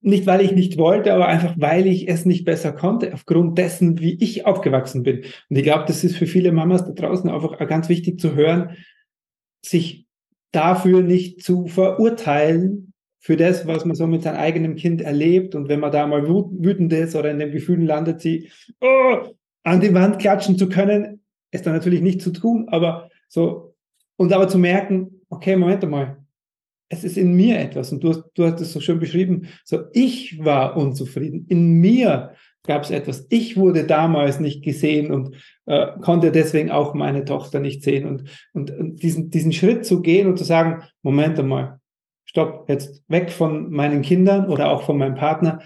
Nicht, 0.00 0.26
weil 0.26 0.40
ich 0.40 0.52
nicht 0.52 0.78
wollte, 0.78 1.12
aber 1.12 1.26
einfach, 1.26 1.54
weil 1.58 1.86
ich 1.86 2.08
es 2.08 2.24
nicht 2.24 2.44
besser 2.44 2.72
konnte, 2.72 3.12
aufgrund 3.12 3.58
dessen, 3.58 3.98
wie 3.98 4.16
ich 4.22 4.46
aufgewachsen 4.46 5.02
bin. 5.02 5.24
Und 5.48 5.56
ich 5.56 5.64
glaube, 5.64 5.84
das 5.86 6.04
ist 6.04 6.16
für 6.16 6.26
viele 6.26 6.52
Mamas 6.52 6.84
da 6.84 6.92
draußen 6.92 7.28
einfach 7.28 7.58
ganz 7.66 7.88
wichtig 7.88 8.20
zu 8.20 8.36
hören, 8.36 8.76
sich 9.64 10.06
dafür 10.52 11.02
nicht 11.02 11.42
zu 11.42 11.66
verurteilen, 11.66 12.88
für 13.20 13.36
das, 13.36 13.66
was 13.66 13.84
man 13.84 13.96
so 13.96 14.06
mit 14.06 14.22
seinem 14.22 14.38
eigenen 14.38 14.76
Kind 14.76 15.02
erlebt. 15.02 15.54
Und 15.54 15.68
wenn 15.68 15.80
man 15.80 15.92
da 15.92 16.06
mal 16.06 16.28
wütend 16.28 16.92
ist 16.92 17.16
oder 17.16 17.30
in 17.30 17.38
dem 17.38 17.50
Gefühl 17.50 17.84
landet, 17.84 18.20
sie 18.20 18.50
oh, 18.80 19.34
an 19.64 19.80
die 19.80 19.92
Wand 19.92 20.18
klatschen 20.18 20.56
zu 20.56 20.68
können, 20.68 21.20
ist 21.50 21.66
dann 21.66 21.74
natürlich 21.74 22.00
nicht 22.00 22.22
zu 22.22 22.30
tun, 22.30 22.68
aber 22.68 23.10
so, 23.28 23.74
und 24.16 24.32
aber 24.32 24.48
zu 24.48 24.58
merken, 24.58 25.22
okay, 25.28 25.56
Moment 25.56 25.82
einmal, 25.84 26.18
es 26.88 27.04
ist 27.04 27.18
in 27.18 27.34
mir 27.34 27.58
etwas. 27.58 27.92
Und 27.92 28.02
du 28.02 28.10
hast, 28.10 28.24
du 28.34 28.44
hast 28.44 28.60
es 28.60 28.72
so 28.72 28.80
schön 28.80 28.98
beschrieben, 28.98 29.48
so 29.64 29.84
ich 29.92 30.42
war 30.44 30.76
unzufrieden, 30.76 31.46
in 31.48 31.74
mir 31.74 32.34
gab 32.66 32.82
es 32.82 32.90
etwas, 32.90 33.26
ich 33.30 33.56
wurde 33.56 33.84
damals 33.84 34.40
nicht 34.40 34.62
gesehen 34.62 35.10
und 35.10 35.34
äh, 35.66 35.86
konnte 36.02 36.30
deswegen 36.30 36.70
auch 36.70 36.94
meine 36.94 37.24
Tochter 37.24 37.60
nicht 37.60 37.82
sehen. 37.82 38.06
Und, 38.06 38.24
und, 38.52 38.70
und 38.70 39.02
diesen, 39.02 39.30
diesen 39.30 39.52
Schritt 39.52 39.86
zu 39.86 40.02
gehen 40.02 40.26
und 40.26 40.38
zu 40.38 40.44
sagen, 40.44 40.82
Moment 41.02 41.38
einmal, 41.38 41.80
stopp, 42.26 42.68
jetzt 42.68 43.02
weg 43.08 43.30
von 43.30 43.70
meinen 43.70 44.02
Kindern 44.02 44.48
oder 44.48 44.70
auch 44.70 44.82
von 44.82 44.98
meinem 44.98 45.14
Partner, 45.14 45.60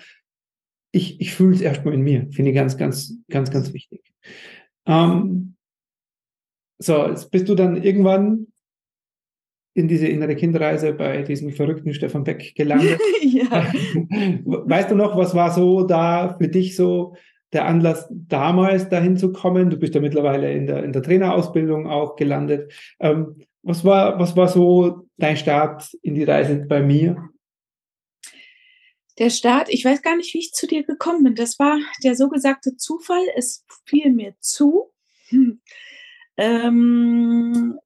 ich, 0.92 1.20
ich 1.20 1.34
fühle 1.34 1.54
es 1.54 1.60
erstmal 1.60 1.94
in 1.94 2.02
mir, 2.02 2.28
finde 2.30 2.50
ich 2.50 2.54
ganz, 2.54 2.76
ganz, 2.76 3.14
ganz, 3.28 3.50
ganz 3.50 3.72
wichtig. 3.72 4.12
Ähm, 4.86 5.56
so, 6.78 7.08
jetzt 7.08 7.30
bist 7.30 7.48
du 7.48 7.54
dann 7.54 7.82
irgendwann 7.82 8.48
in 9.74 9.88
diese 9.88 10.06
innere 10.06 10.36
Kindreise 10.36 10.92
bei 10.92 11.22
diesem 11.22 11.50
verrückten 11.50 11.94
Stefan 11.94 12.24
Beck 12.24 12.54
gelandet. 12.54 13.00
ja. 13.22 13.72
Weißt 14.44 14.90
du 14.90 14.94
noch, 14.94 15.16
was 15.16 15.34
war 15.34 15.50
so 15.52 15.84
da 15.84 16.36
für 16.38 16.48
dich 16.48 16.76
so 16.76 17.16
der 17.52 17.66
Anlass, 17.66 18.06
damals 18.10 18.88
dahin 18.88 19.16
zu 19.16 19.32
kommen? 19.32 19.70
Du 19.70 19.76
bist 19.76 19.94
ja 19.94 20.00
mittlerweile 20.00 20.52
in 20.52 20.66
der, 20.66 20.84
in 20.84 20.92
der 20.92 21.02
Trainerausbildung 21.02 21.88
auch 21.88 22.16
gelandet. 22.16 22.72
Ähm, 23.00 23.36
was 23.62 23.84
war, 23.84 24.18
was 24.18 24.36
war 24.36 24.48
so 24.48 25.08
dein 25.16 25.36
Start 25.36 25.88
in 26.02 26.14
die 26.14 26.24
Reise 26.24 26.56
bei 26.56 26.82
mir? 26.82 27.30
Der 29.18 29.30
Start, 29.30 29.68
ich 29.68 29.84
weiß 29.84 30.02
gar 30.02 30.16
nicht, 30.16 30.34
wie 30.34 30.38
ich 30.38 30.52
zu 30.52 30.66
dir 30.66 30.84
gekommen 30.84 31.22
bin. 31.24 31.34
Das 31.34 31.58
war 31.58 31.78
der 32.02 32.14
so 32.14 32.28
gesagte 32.28 32.76
Zufall. 32.76 33.24
Es 33.36 33.64
fiel 33.84 34.10
mir 34.10 34.34
zu. 34.40 34.90
Hm. 35.28 35.60
Ähm, 36.36 37.78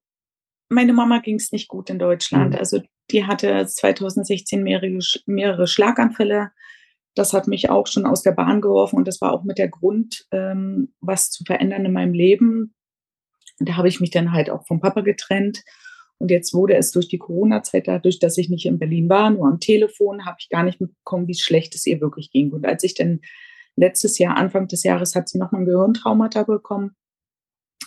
meine 0.69 0.93
Mama 0.93 1.19
ging 1.19 1.35
es 1.35 1.51
nicht 1.51 1.67
gut 1.67 1.89
in 1.89 1.99
Deutschland. 1.99 2.53
Mhm. 2.53 2.59
Also 2.59 2.81
die 3.11 3.25
hatte 3.25 3.65
2016 3.65 4.63
mehrere, 4.63 4.99
mehrere 5.25 5.67
Schlaganfälle. 5.67 6.51
Das 7.15 7.33
hat 7.33 7.47
mich 7.47 7.69
auch 7.69 7.87
schon 7.87 8.05
aus 8.05 8.21
der 8.21 8.33
Bahn 8.33 8.61
geworfen 8.61 8.97
und 8.97 9.07
das 9.07 9.21
war 9.21 9.33
auch 9.33 9.43
mit 9.43 9.57
der 9.57 9.69
Grund, 9.69 10.25
ähm, 10.31 10.93
was 10.99 11.31
zu 11.31 11.43
verändern 11.45 11.85
in 11.85 11.93
meinem 11.93 12.13
Leben. 12.13 12.75
Und 13.59 13.69
da 13.69 13.75
habe 13.75 13.87
ich 13.87 13.99
mich 13.99 14.11
dann 14.11 14.33
halt 14.33 14.49
auch 14.49 14.67
vom 14.67 14.79
Papa 14.79 15.01
getrennt. 15.01 15.63
Und 16.19 16.31
jetzt 16.31 16.53
wurde 16.53 16.75
es 16.75 16.91
durch 16.91 17.07
die 17.07 17.19
Corona-Zeit, 17.19 17.87
dadurch, 17.87 18.19
dass 18.19 18.37
ich 18.37 18.49
nicht 18.49 18.65
in 18.65 18.79
Berlin 18.79 19.07
war, 19.09 19.29
nur 19.29 19.47
am 19.47 19.59
Telefon, 19.59 20.25
habe 20.25 20.37
ich 20.39 20.49
gar 20.49 20.63
nicht 20.63 20.81
mitbekommen, 20.81 21.27
wie 21.27 21.35
schlecht 21.35 21.75
es 21.75 21.85
ihr 21.85 22.01
wirklich 22.01 22.31
ging. 22.31 22.51
Und 22.51 22.65
als 22.65 22.83
ich 22.83 22.95
dann 22.95 23.21
letztes 23.75 24.17
Jahr, 24.17 24.35
Anfang 24.35 24.67
des 24.67 24.83
Jahres, 24.83 25.15
hat 25.15 25.29
sie 25.29 25.37
nochmal 25.37 25.61
ein 25.61 25.65
Gehirntraumata 25.65 26.43
bekommen. 26.43 26.95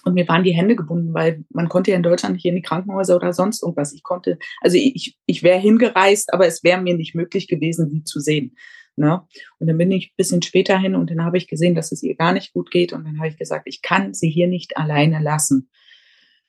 Und 0.05 0.15
mir 0.15 0.27
waren 0.29 0.45
die 0.45 0.55
Hände 0.55 0.77
gebunden, 0.77 1.13
weil 1.13 1.45
man 1.51 1.69
konnte 1.69 1.91
ja 1.91 1.97
in 1.97 2.03
Deutschland 2.03 2.35
nicht 2.35 2.45
in 2.45 2.55
die 2.55 2.63
Krankenhäuser 2.63 3.17
oder 3.17 3.33
sonst 3.33 3.63
irgendwas. 3.63 3.93
Ich 3.93 4.03
konnte, 4.03 4.39
also 4.61 4.77
ich, 4.77 5.17
ich 5.27 5.43
wäre 5.43 5.59
hingereist, 5.59 6.33
aber 6.33 6.47
es 6.47 6.65
wäre 6.65 6.81
mir 6.81 6.97
nicht 6.97 7.15
möglich 7.15 7.49
gewesen, 7.49 7.91
sie 7.91 8.05
zu 8.05 8.21
sehen. 8.21 8.57
Ne? 8.97 9.23
Und 9.59 9.67
dann 9.67 9.79
bin 9.79 9.91
ich 9.93 10.09
ein 10.09 10.17
bisschen 10.17 10.43
später 10.43 10.79
hin 10.79 10.95
und 10.95 11.11
dann 11.11 11.25
habe 11.25 11.39
ich 11.39 11.49
gesehen, 11.49 11.75
dass 11.75 11.93
es 11.93 12.03
ihr 12.03 12.17
gar 12.17 12.33
nicht 12.33 12.53
gut 12.53 12.71
geht. 12.71 12.93
Und 12.93 13.05
dann 13.05 13.19
habe 13.19 13.29
ich 13.29 13.37
gesagt, 13.37 13.67
ich 13.67 13.83
kann 13.83 14.15
sie 14.15 14.31
hier 14.31 14.47
nicht 14.47 14.77
alleine 14.77 15.21
lassen. 15.21 15.71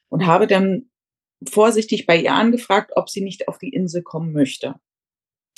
Und 0.09 0.25
habe 0.25 0.47
dann 0.47 0.89
vorsichtig 1.49 2.05
bei 2.05 2.17
ihr 2.17 2.33
angefragt, 2.33 2.91
ob 2.95 3.09
sie 3.09 3.21
nicht 3.21 3.47
auf 3.47 3.57
die 3.57 3.69
Insel 3.69 4.01
kommen 4.03 4.33
möchte. 4.33 4.75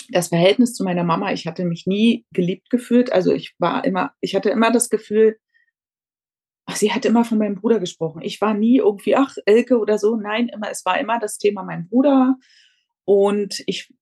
Das 0.10 0.28
Verhältnis 0.28 0.74
zu 0.76 0.84
meiner 0.84 1.04
Mama, 1.04 1.32
ich 1.32 1.48
hatte 1.48 1.66
mich 1.66 1.88
nie 1.88 2.26
geliebt 2.32 2.70
gefühlt. 2.70 3.12
Also 3.12 3.34
ich 3.34 3.56
war 3.58 3.86
immer, 3.86 4.14
ich 4.22 4.36
hatte 4.36 4.50
immer 4.50 4.72
das 4.72 4.90
Gefühl, 4.90 5.38
ach, 6.66 6.76
sie 6.76 6.92
hat 6.92 7.06
immer 7.06 7.26
von 7.26 7.38
meinem 7.38 7.56
Bruder 7.56 7.80
gesprochen. 7.80 8.22
Ich 8.22 8.40
war 8.42 8.54
nie 8.54 8.78
irgendwie, 8.78 9.16
ach, 9.16 9.36
Elke 9.46 9.80
oder 9.80 9.98
so. 9.98 10.16
Nein, 10.16 10.50
immer, 10.50 10.70
es 10.70 10.86
war 10.86 11.00
immer 11.00 11.20
das 11.20 11.38
Thema 11.38 11.64
mein 11.64 11.88
Bruder. 11.88 12.38
Und 13.06 13.64
ich 13.68 13.94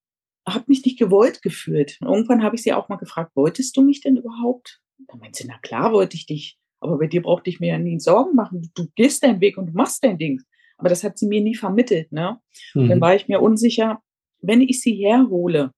habe 0.47 0.65
mich 0.67 0.85
nicht 0.85 0.99
gewollt 0.99 1.41
gefühlt. 1.41 1.97
Und 2.01 2.07
irgendwann 2.07 2.43
habe 2.43 2.55
ich 2.55 2.63
sie 2.63 2.73
auch 2.73 2.89
mal 2.89 2.97
gefragt, 2.97 3.31
wolltest 3.35 3.75
du 3.77 3.81
mich 3.81 4.01
denn 4.01 4.17
überhaupt? 4.17 4.81
Da 5.07 5.15
meint 5.17 5.35
sie, 5.35 5.47
na 5.47 5.57
klar 5.59 5.91
wollte 5.91 6.15
ich 6.15 6.25
dich. 6.25 6.57
Aber 6.79 6.97
bei 6.97 7.07
dir 7.07 7.21
brauchte 7.21 7.49
ich 7.49 7.59
mir 7.59 7.69
ja 7.69 7.77
nie 7.77 7.99
Sorgen 7.99 8.35
machen. 8.35 8.71
Du, 8.73 8.87
gehst 8.95 9.23
deinen 9.23 9.41
Weg 9.41 9.57
und 9.57 9.67
du 9.67 9.73
machst 9.73 10.03
dein 10.03 10.17
Ding. 10.17 10.41
Aber 10.77 10.89
das 10.89 11.03
hat 11.03 11.17
sie 11.17 11.27
mir 11.27 11.41
nie 11.41 11.55
vermittelt. 11.55 12.11
Ne? 12.11 12.39
Mhm. 12.73 12.89
dann 12.89 13.01
war 13.01 13.15
ich 13.15 13.27
mir 13.27 13.41
unsicher, 13.41 14.01
wenn 14.41 14.61
ich 14.61 14.81
sie 14.81 14.95
herhole, 14.95 15.71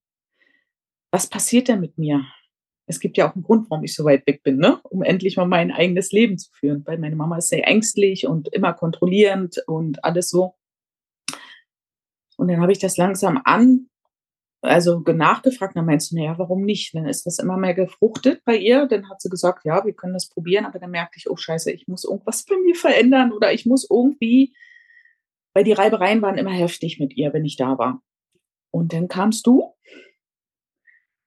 was 1.11 1.27
passiert 1.27 1.67
denn 1.67 1.81
mit 1.81 1.97
mir? 1.97 2.25
Es 2.85 2.99
gibt 2.99 3.17
ja 3.17 3.29
auch 3.29 3.35
einen 3.35 3.43
Grund, 3.43 3.69
warum 3.69 3.83
ich 3.83 3.95
so 3.95 4.03
weit 4.03 4.27
weg 4.27 4.43
bin, 4.43 4.57
ne? 4.57 4.79
um 4.83 5.03
endlich 5.03 5.37
mal 5.37 5.45
mein 5.45 5.71
eigenes 5.71 6.11
Leben 6.11 6.37
zu 6.37 6.51
führen. 6.51 6.83
Weil 6.85 6.97
meine 6.97 7.15
Mama 7.15 7.37
ist 7.37 7.49
sehr 7.49 7.67
ängstlich 7.67 8.27
und 8.27 8.49
immer 8.53 8.73
kontrollierend 8.73 9.63
und 9.67 10.03
alles 10.03 10.29
so. 10.29 10.55
Und 12.37 12.49
dann 12.49 12.61
habe 12.61 12.71
ich 12.71 12.79
das 12.79 12.97
langsam 12.97 13.39
an, 13.45 13.87
also 14.61 14.99
nachgefragt, 14.99 15.75
dann 15.75 15.85
meinst 15.85 16.11
du, 16.11 16.15
naja, 16.15 16.37
warum 16.37 16.63
nicht? 16.63 16.95
Dann 16.95 17.05
ist 17.05 17.25
das 17.25 17.39
immer 17.39 17.57
mehr 17.57 17.73
gefruchtet 17.73 18.41
bei 18.45 18.57
ihr. 18.57 18.87
Dann 18.87 19.09
hat 19.09 19.21
sie 19.21 19.29
gesagt, 19.29 19.65
ja, 19.65 19.85
wir 19.85 19.93
können 19.93 20.13
das 20.13 20.29
probieren, 20.29 20.65
aber 20.65 20.79
dann 20.79 20.91
merkte 20.91 21.17
ich, 21.19 21.29
oh 21.29 21.37
scheiße, 21.37 21.71
ich 21.71 21.87
muss 21.87 22.03
irgendwas 22.03 22.45
bei 22.45 22.55
mir 22.57 22.75
verändern 22.75 23.31
oder 23.31 23.53
ich 23.53 23.65
muss 23.65 23.87
irgendwie 23.89 24.53
weil 25.53 25.63
die 25.63 25.73
Reibereien 25.73 26.21
waren 26.21 26.37
immer 26.37 26.51
heftig 26.51 26.99
mit 26.99 27.15
ihr, 27.15 27.33
wenn 27.33 27.45
ich 27.45 27.57
da 27.57 27.77
war. 27.77 28.01
Und 28.71 28.93
dann 28.93 29.07
kamst 29.07 29.45
du 29.45 29.73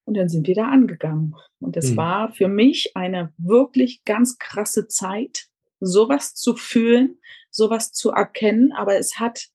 und 0.07 0.17
dann 0.17 0.29
sind 0.29 0.47
wir 0.47 0.55
da 0.55 0.69
angegangen. 0.69 1.35
Und 1.59 1.77
es 1.77 1.91
mhm. 1.91 1.97
war 1.97 2.33
für 2.33 2.49
mich 2.49 2.93
eine 2.95 3.35
wirklich 3.39 4.05
ganz 4.05 4.39
krasse 4.39 4.87
Zeit, 4.87 5.47
sowas 5.81 6.35
zu 6.35 6.55
fühlen, 6.55 7.19
sowas 7.51 7.93
zu 7.93 8.13
erkennen. 8.13 8.73
Aber 8.73 8.97
es 8.97 9.19
hat, 9.19 9.49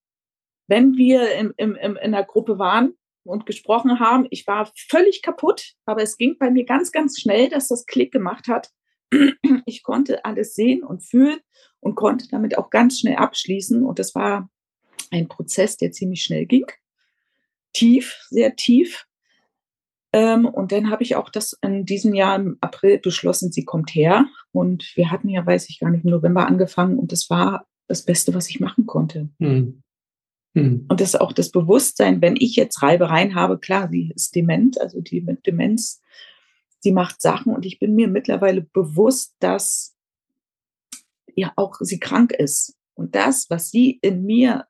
wenn 0.68 0.96
wir 0.98 1.34
im, 1.36 1.54
im, 1.56 1.76
in 1.96 2.12
der 2.12 2.26
Gruppe 2.26 2.60
waren 2.60 2.94
und 3.24 3.46
gesprochen 3.46 4.00
haben, 4.00 4.28
ich 4.30 4.46
war 4.46 4.70
völlig 4.90 5.22
kaputt, 5.22 5.74
aber 5.86 6.04
es 6.04 6.18
ging 6.18 6.38
bei 6.38 6.52
mir 6.52 6.66
ganz, 6.66 6.92
ganz 6.92 7.20
schnell, 7.20 7.50
dass 7.50 7.70
das 7.70 7.86
Klick 7.86 8.12
gemacht 8.12 8.48
hat. 8.48 8.70
Ich 9.66 9.84
konnte 9.84 10.26
alles 10.26 10.54
sehen 10.54 10.84
und 10.84 11.02
fühlen 11.02 11.40
und 11.80 11.96
konnte 11.96 12.28
damit 12.30 12.58
auch 12.58 12.70
ganz 12.70 13.00
schnell 13.00 13.16
abschließen. 13.16 13.86
Und 13.86 14.00
das 14.00 14.16
war 14.16 14.50
ein 15.12 15.28
Prozess, 15.28 15.78
der 15.78 15.92
ziemlich 15.92 16.24
schnell 16.24 16.46
ging. 16.46 16.66
Tief, 17.74 18.26
sehr 18.30 18.56
tief. 18.56 19.06
Ähm, 20.14 20.46
und 20.46 20.72
dann 20.72 20.90
habe 20.90 21.04
ich 21.04 21.16
auch 21.16 21.30
das 21.30 21.58
in 21.62 21.86
diesem 21.86 22.14
Jahr 22.14 22.36
im 22.36 22.58
April 22.60 23.00
beschlossen, 23.00 23.52
sie 23.52 23.64
kommt 23.64 23.96
her. 23.96 24.26
Und 24.52 24.92
wir 24.96 25.12
hatten 25.12 25.30
ja, 25.30 25.46
weiß 25.46 25.70
ich 25.70 25.80
gar 25.80 25.90
nicht, 25.90 26.04
im 26.04 26.12
November 26.12 26.48
angefangen 26.48 26.98
und 26.98 27.12
das 27.12 27.30
war 27.30 27.66
das 27.88 28.04
Beste, 28.04 28.34
was 28.34 28.50
ich 28.50 28.60
machen 28.60 28.86
konnte. 28.86 29.30
Hm. 29.40 29.84
Hm. 30.56 30.86
Und 30.90 31.00
das 31.00 31.10
ist 31.10 31.22
auch 31.22 31.32
das 31.32 31.52
Bewusstsein, 31.52 32.22
wenn 32.22 32.36
ich 32.36 32.56
jetzt 32.56 32.82
Reibereien 32.82 33.36
habe, 33.36 33.58
klar, 33.58 33.90
sie 33.90 34.12
ist 34.16 34.36
dement, 34.36 34.80
also 34.82 35.00
die 35.00 35.22
mit 35.22 35.46
Demenz, 35.46 36.02
sie 36.80 36.92
macht 36.92 37.22
Sachen 37.22 37.54
und 37.54 37.66
ich 37.66 37.80
bin 37.80 37.96
mir 37.96 38.08
mittlerweile 38.08 38.62
bewusst, 38.62 39.36
dass 39.40 39.96
ja 41.36 41.54
auch 41.56 41.78
sie 41.80 42.00
krank 42.00 42.34
ist. 42.34 42.76
Und 42.96 43.16
das, 43.16 43.50
was 43.50 43.70
sie 43.72 44.00
in 44.02 44.24
mir 44.24 44.68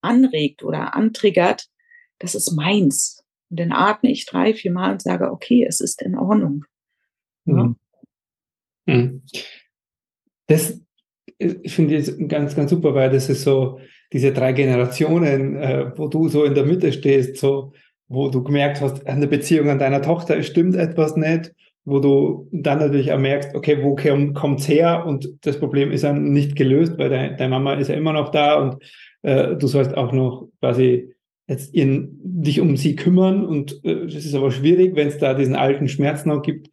anregt 0.00 0.62
oder 0.62 0.94
antriggert, 0.94 1.68
das 2.18 2.34
ist 2.34 2.52
meins. 2.52 3.23
Und 3.54 3.60
dann 3.60 3.70
atme 3.70 4.10
ich 4.10 4.26
drei, 4.26 4.52
vier 4.52 4.72
Mal 4.72 4.90
und 4.90 5.00
sage, 5.00 5.30
okay, 5.30 5.64
es 5.64 5.80
ist 5.80 6.02
in 6.02 6.18
Ordnung. 6.18 6.64
Ja. 7.44 7.72
Mhm. 8.86 9.22
Das 10.48 10.80
ich 11.38 11.72
finde 11.72 11.96
ich 11.96 12.28
ganz, 12.28 12.56
ganz 12.56 12.70
super, 12.70 12.94
weil 12.94 13.10
das 13.10 13.28
ist 13.28 13.42
so 13.42 13.78
diese 14.12 14.32
drei 14.32 14.52
Generationen, 14.52 15.56
äh, 15.56 15.92
wo 15.96 16.08
du 16.08 16.28
so 16.28 16.44
in 16.44 16.54
der 16.54 16.64
Mitte 16.64 16.92
stehst, 16.92 17.36
so, 17.36 17.72
wo 18.08 18.28
du 18.28 18.42
gemerkt 18.42 18.80
hast, 18.80 19.06
an 19.06 19.20
der 19.20 19.28
Beziehung 19.28 19.68
an 19.70 19.78
deiner 19.78 20.02
Tochter 20.02 20.42
stimmt 20.42 20.74
etwas 20.74 21.16
nicht, 21.16 21.52
wo 21.84 22.00
du 22.00 22.48
dann 22.50 22.78
natürlich 22.78 23.12
auch 23.12 23.18
merkst, 23.18 23.54
okay, 23.54 23.82
wo 23.82 23.94
kommt 24.32 24.60
es 24.60 24.68
her? 24.68 25.04
Und 25.06 25.28
das 25.42 25.60
Problem 25.60 25.92
ist 25.92 26.02
dann 26.02 26.32
nicht 26.32 26.56
gelöst, 26.56 26.96
weil 26.98 27.10
deine, 27.10 27.36
deine 27.36 27.50
Mama 27.50 27.74
ist 27.74 27.88
ja 27.88 27.94
immer 27.94 28.12
noch 28.12 28.30
da 28.30 28.54
und 28.56 28.82
äh, 29.22 29.56
du 29.56 29.66
sollst 29.66 29.96
auch 29.96 30.12
noch 30.12 30.48
quasi 30.60 31.13
jetzt 31.46 31.74
in, 31.74 32.18
dich 32.22 32.60
um 32.60 32.76
sie 32.76 32.96
kümmern 32.96 33.44
und 33.44 33.84
äh, 33.84 34.06
das 34.06 34.24
ist 34.24 34.34
aber 34.34 34.50
schwierig, 34.50 34.96
wenn 34.96 35.08
es 35.08 35.18
da 35.18 35.34
diesen 35.34 35.56
alten 35.56 35.88
Schmerz 35.88 36.24
noch 36.24 36.42
gibt. 36.42 36.70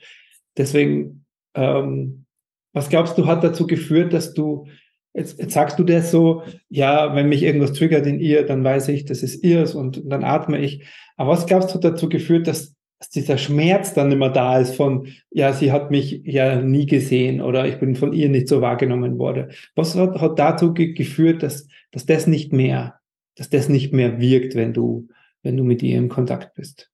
Deswegen 0.58 1.25
ähm, 1.56 2.25
was 2.74 2.90
glaubst 2.90 3.18
du, 3.18 3.25
hat 3.25 3.44
dazu 3.44 3.68
geführt, 3.68 4.13
dass 4.13 4.34
du, 4.34 4.68
jetzt, 5.13 5.40
jetzt 5.40 5.54
sagst 5.54 5.78
du 5.78 5.84
das 5.84 6.12
so, 6.12 6.44
ja, 6.70 7.16
wenn 7.16 7.30
mich 7.30 7.44
irgendwas 7.44 7.74
triggert 7.74 8.08
in 8.08 8.20
ihr, 8.20 8.46
dann 8.46 8.63
weiß 8.63 8.88
ich, 8.90 9.06
das 9.06 9.24
ist 9.24 9.44
ihrs 9.44 9.75
und 9.75 10.01
dann 10.06 10.24
atme 10.24 10.60
ich. 10.60 10.86
Aber 11.18 11.32
was 11.32 11.46
glaubst 11.46 11.70
du, 11.70 11.75
hat 11.75 11.84
dazu 11.84 12.08
geführt, 12.08 12.48
dass, 12.48 12.75
dass 13.00 13.10
dieser 13.10 13.38
Schmerz 13.38 13.94
dann 13.94 14.12
immer 14.12 14.30
da 14.30 14.60
ist 14.60 14.75
von, 14.75 15.08
ja, 15.32 15.51
sie 15.54 15.72
hat 15.72 15.92
mich 15.92 16.22
ja 16.24 16.62
nie 16.62 16.86
gesehen 16.86 17.42
oder 17.42 17.68
ich 17.68 17.80
bin 17.80 17.96
von 17.96 18.13
ihr 18.13 18.30
nicht 18.30 18.48
so 18.48 18.62
wahrgenommen 18.62 19.18
worden. 19.18 19.51
Was 19.75 19.96
hat, 19.96 20.22
hat 20.22 20.40
dazu 20.40 20.74
ge 20.74 20.94
geführt, 20.94 21.44
dass, 21.44 21.68
dass 21.92 22.06
das 22.06 22.28
nicht 22.28 22.54
mehr, 22.54 23.00
dass 23.35 23.50
das 23.50 23.69
nicht 23.69 23.93
mehr 23.93 24.19
wirkt, 24.19 24.55
wenn 24.55 24.73
du, 24.73 25.07
wenn 25.43 25.57
du 25.57 25.63
mit 25.63 25.81
ihr 25.83 25.97
in 25.97 26.09
Kontakt 26.09 26.55
bist? 26.55 26.91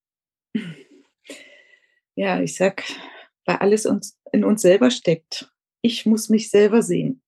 Ja, 2.19 2.41
ich 2.41 2.55
sag, 2.55 2.83
weil 3.45 3.57
alles 3.57 3.85
uns, 3.85 4.19
in 4.31 4.43
uns 4.43 4.63
selber 4.63 4.89
steckt. 4.89 5.51
Ich 5.83 6.07
muss 6.07 6.29
mich 6.29 6.49
selber 6.49 6.81
sehen. 6.81 7.21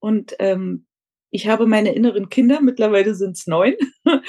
Und 0.00 0.34
ähm, 0.38 0.86
ich 1.30 1.46
habe 1.46 1.66
meine 1.66 1.94
inneren 1.94 2.30
Kinder, 2.30 2.62
mittlerweile 2.62 3.14
sind 3.14 3.36
es 3.36 3.46
neun. 3.46 3.74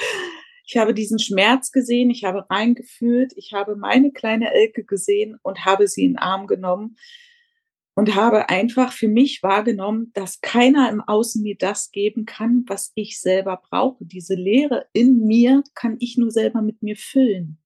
Ich 0.72 0.76
habe 0.76 0.94
diesen 0.94 1.18
Schmerz 1.18 1.72
gesehen, 1.72 2.10
ich 2.10 2.22
habe 2.22 2.48
reingefühlt, 2.48 3.32
ich 3.34 3.52
habe 3.52 3.74
meine 3.74 4.12
kleine 4.12 4.54
Elke 4.54 4.84
gesehen 4.84 5.36
und 5.42 5.64
habe 5.64 5.88
sie 5.88 6.04
in 6.04 6.12
den 6.12 6.18
Arm 6.18 6.46
genommen 6.46 6.96
und 7.94 8.14
habe 8.14 8.48
einfach 8.48 8.92
für 8.92 9.08
mich 9.08 9.42
wahrgenommen, 9.42 10.10
dass 10.14 10.40
keiner 10.40 10.90
im 10.90 11.00
Außen 11.00 11.42
mir 11.42 11.56
das 11.56 11.90
geben 11.90 12.24
kann, 12.24 12.64
was 12.66 12.92
ich 12.94 13.20
selber 13.20 13.60
brauche. 13.68 14.04
Diese 14.04 14.34
Leere 14.34 14.86
in 14.92 15.26
mir 15.26 15.62
kann 15.74 15.96
ich 16.00 16.16
nur 16.16 16.30
selber 16.30 16.62
mit 16.62 16.82
mir 16.82 16.96
füllen. 16.96 17.58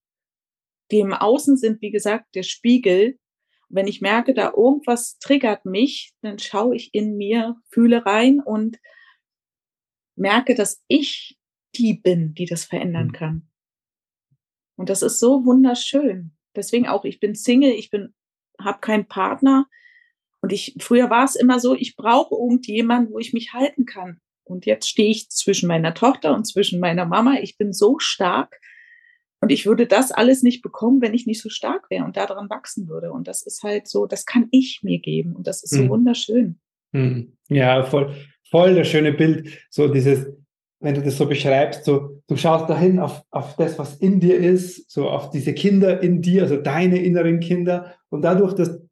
Die 0.90 1.00
im 1.00 1.12
Außen 1.12 1.56
sind, 1.56 1.80
wie 1.82 1.90
gesagt, 1.90 2.34
der 2.34 2.42
Spiegel. 2.42 3.18
Wenn 3.68 3.86
ich 3.86 4.00
merke, 4.00 4.34
da 4.34 4.52
irgendwas 4.56 5.18
triggert 5.18 5.64
mich, 5.64 6.14
dann 6.20 6.38
schaue 6.38 6.76
ich 6.76 6.94
in 6.94 7.16
mir, 7.16 7.56
fühle 7.70 8.04
rein 8.04 8.40
und 8.40 8.78
merke, 10.16 10.54
dass 10.54 10.82
ich 10.88 11.38
die 11.76 11.94
bin, 11.94 12.34
die 12.34 12.46
das 12.46 12.64
verändern 12.64 13.08
mhm. 13.08 13.12
kann. 13.12 13.48
Und 14.76 14.90
das 14.90 15.02
ist 15.02 15.18
so 15.20 15.44
wunderschön. 15.44 16.32
Deswegen 16.56 16.86
auch, 16.86 17.04
ich 17.04 17.20
bin 17.20 17.34
Single, 17.34 17.72
ich 17.72 17.90
bin, 17.90 18.14
habe 18.60 18.78
keinen 18.80 19.06
Partner. 19.06 19.66
Und 20.44 20.52
ich, 20.52 20.76
früher 20.78 21.08
war 21.08 21.24
es 21.24 21.36
immer 21.36 21.58
so, 21.58 21.74
ich 21.74 21.96
brauche 21.96 22.34
irgendjemanden, 22.34 23.14
wo 23.14 23.18
ich 23.18 23.32
mich 23.32 23.54
halten 23.54 23.86
kann. 23.86 24.18
Und 24.42 24.66
jetzt 24.66 24.90
stehe 24.90 25.08
ich 25.08 25.30
zwischen 25.30 25.66
meiner 25.66 25.94
Tochter 25.94 26.34
und 26.34 26.44
zwischen 26.44 26.80
meiner 26.80 27.06
Mama. 27.06 27.38
Ich 27.40 27.56
bin 27.56 27.72
so 27.72 27.98
stark. 27.98 28.60
Und 29.40 29.50
ich 29.50 29.64
würde 29.64 29.86
das 29.86 30.12
alles 30.12 30.42
nicht 30.42 30.60
bekommen, 30.60 31.00
wenn 31.00 31.14
ich 31.14 31.24
nicht 31.24 31.40
so 31.40 31.48
stark 31.48 31.88
wäre 31.88 32.04
und 32.04 32.18
daran 32.18 32.50
wachsen 32.50 32.90
würde. 32.90 33.10
Und 33.10 33.26
das 33.26 33.40
ist 33.40 33.62
halt 33.62 33.88
so, 33.88 34.04
das 34.04 34.26
kann 34.26 34.48
ich 34.50 34.80
mir 34.82 34.98
geben. 34.98 35.34
Und 35.34 35.46
das 35.46 35.62
ist 35.62 35.70
so 35.70 35.80
hm. 35.80 35.88
wunderschön. 35.88 36.60
Hm. 36.92 37.38
Ja, 37.48 37.82
voll, 37.82 38.14
voll 38.50 38.74
das 38.74 38.88
schöne 38.88 39.14
Bild. 39.14 39.48
So 39.70 39.88
dieses, 39.88 40.26
wenn 40.78 40.94
du 40.94 41.00
das 41.00 41.16
so 41.16 41.24
beschreibst, 41.24 41.86
so, 41.86 42.20
du 42.26 42.36
schaust 42.36 42.68
dahin 42.68 42.98
auf, 42.98 43.22
auf 43.30 43.56
das, 43.56 43.78
was 43.78 43.96
in 43.96 44.20
dir 44.20 44.36
ist, 44.36 44.90
so 44.90 45.08
auf 45.08 45.30
diese 45.30 45.54
Kinder 45.54 46.02
in 46.02 46.20
dir, 46.20 46.42
also 46.42 46.58
deine 46.58 47.02
inneren 47.02 47.40
Kinder. 47.40 47.94
Und 48.10 48.20
dadurch, 48.20 48.52
dass 48.52 48.83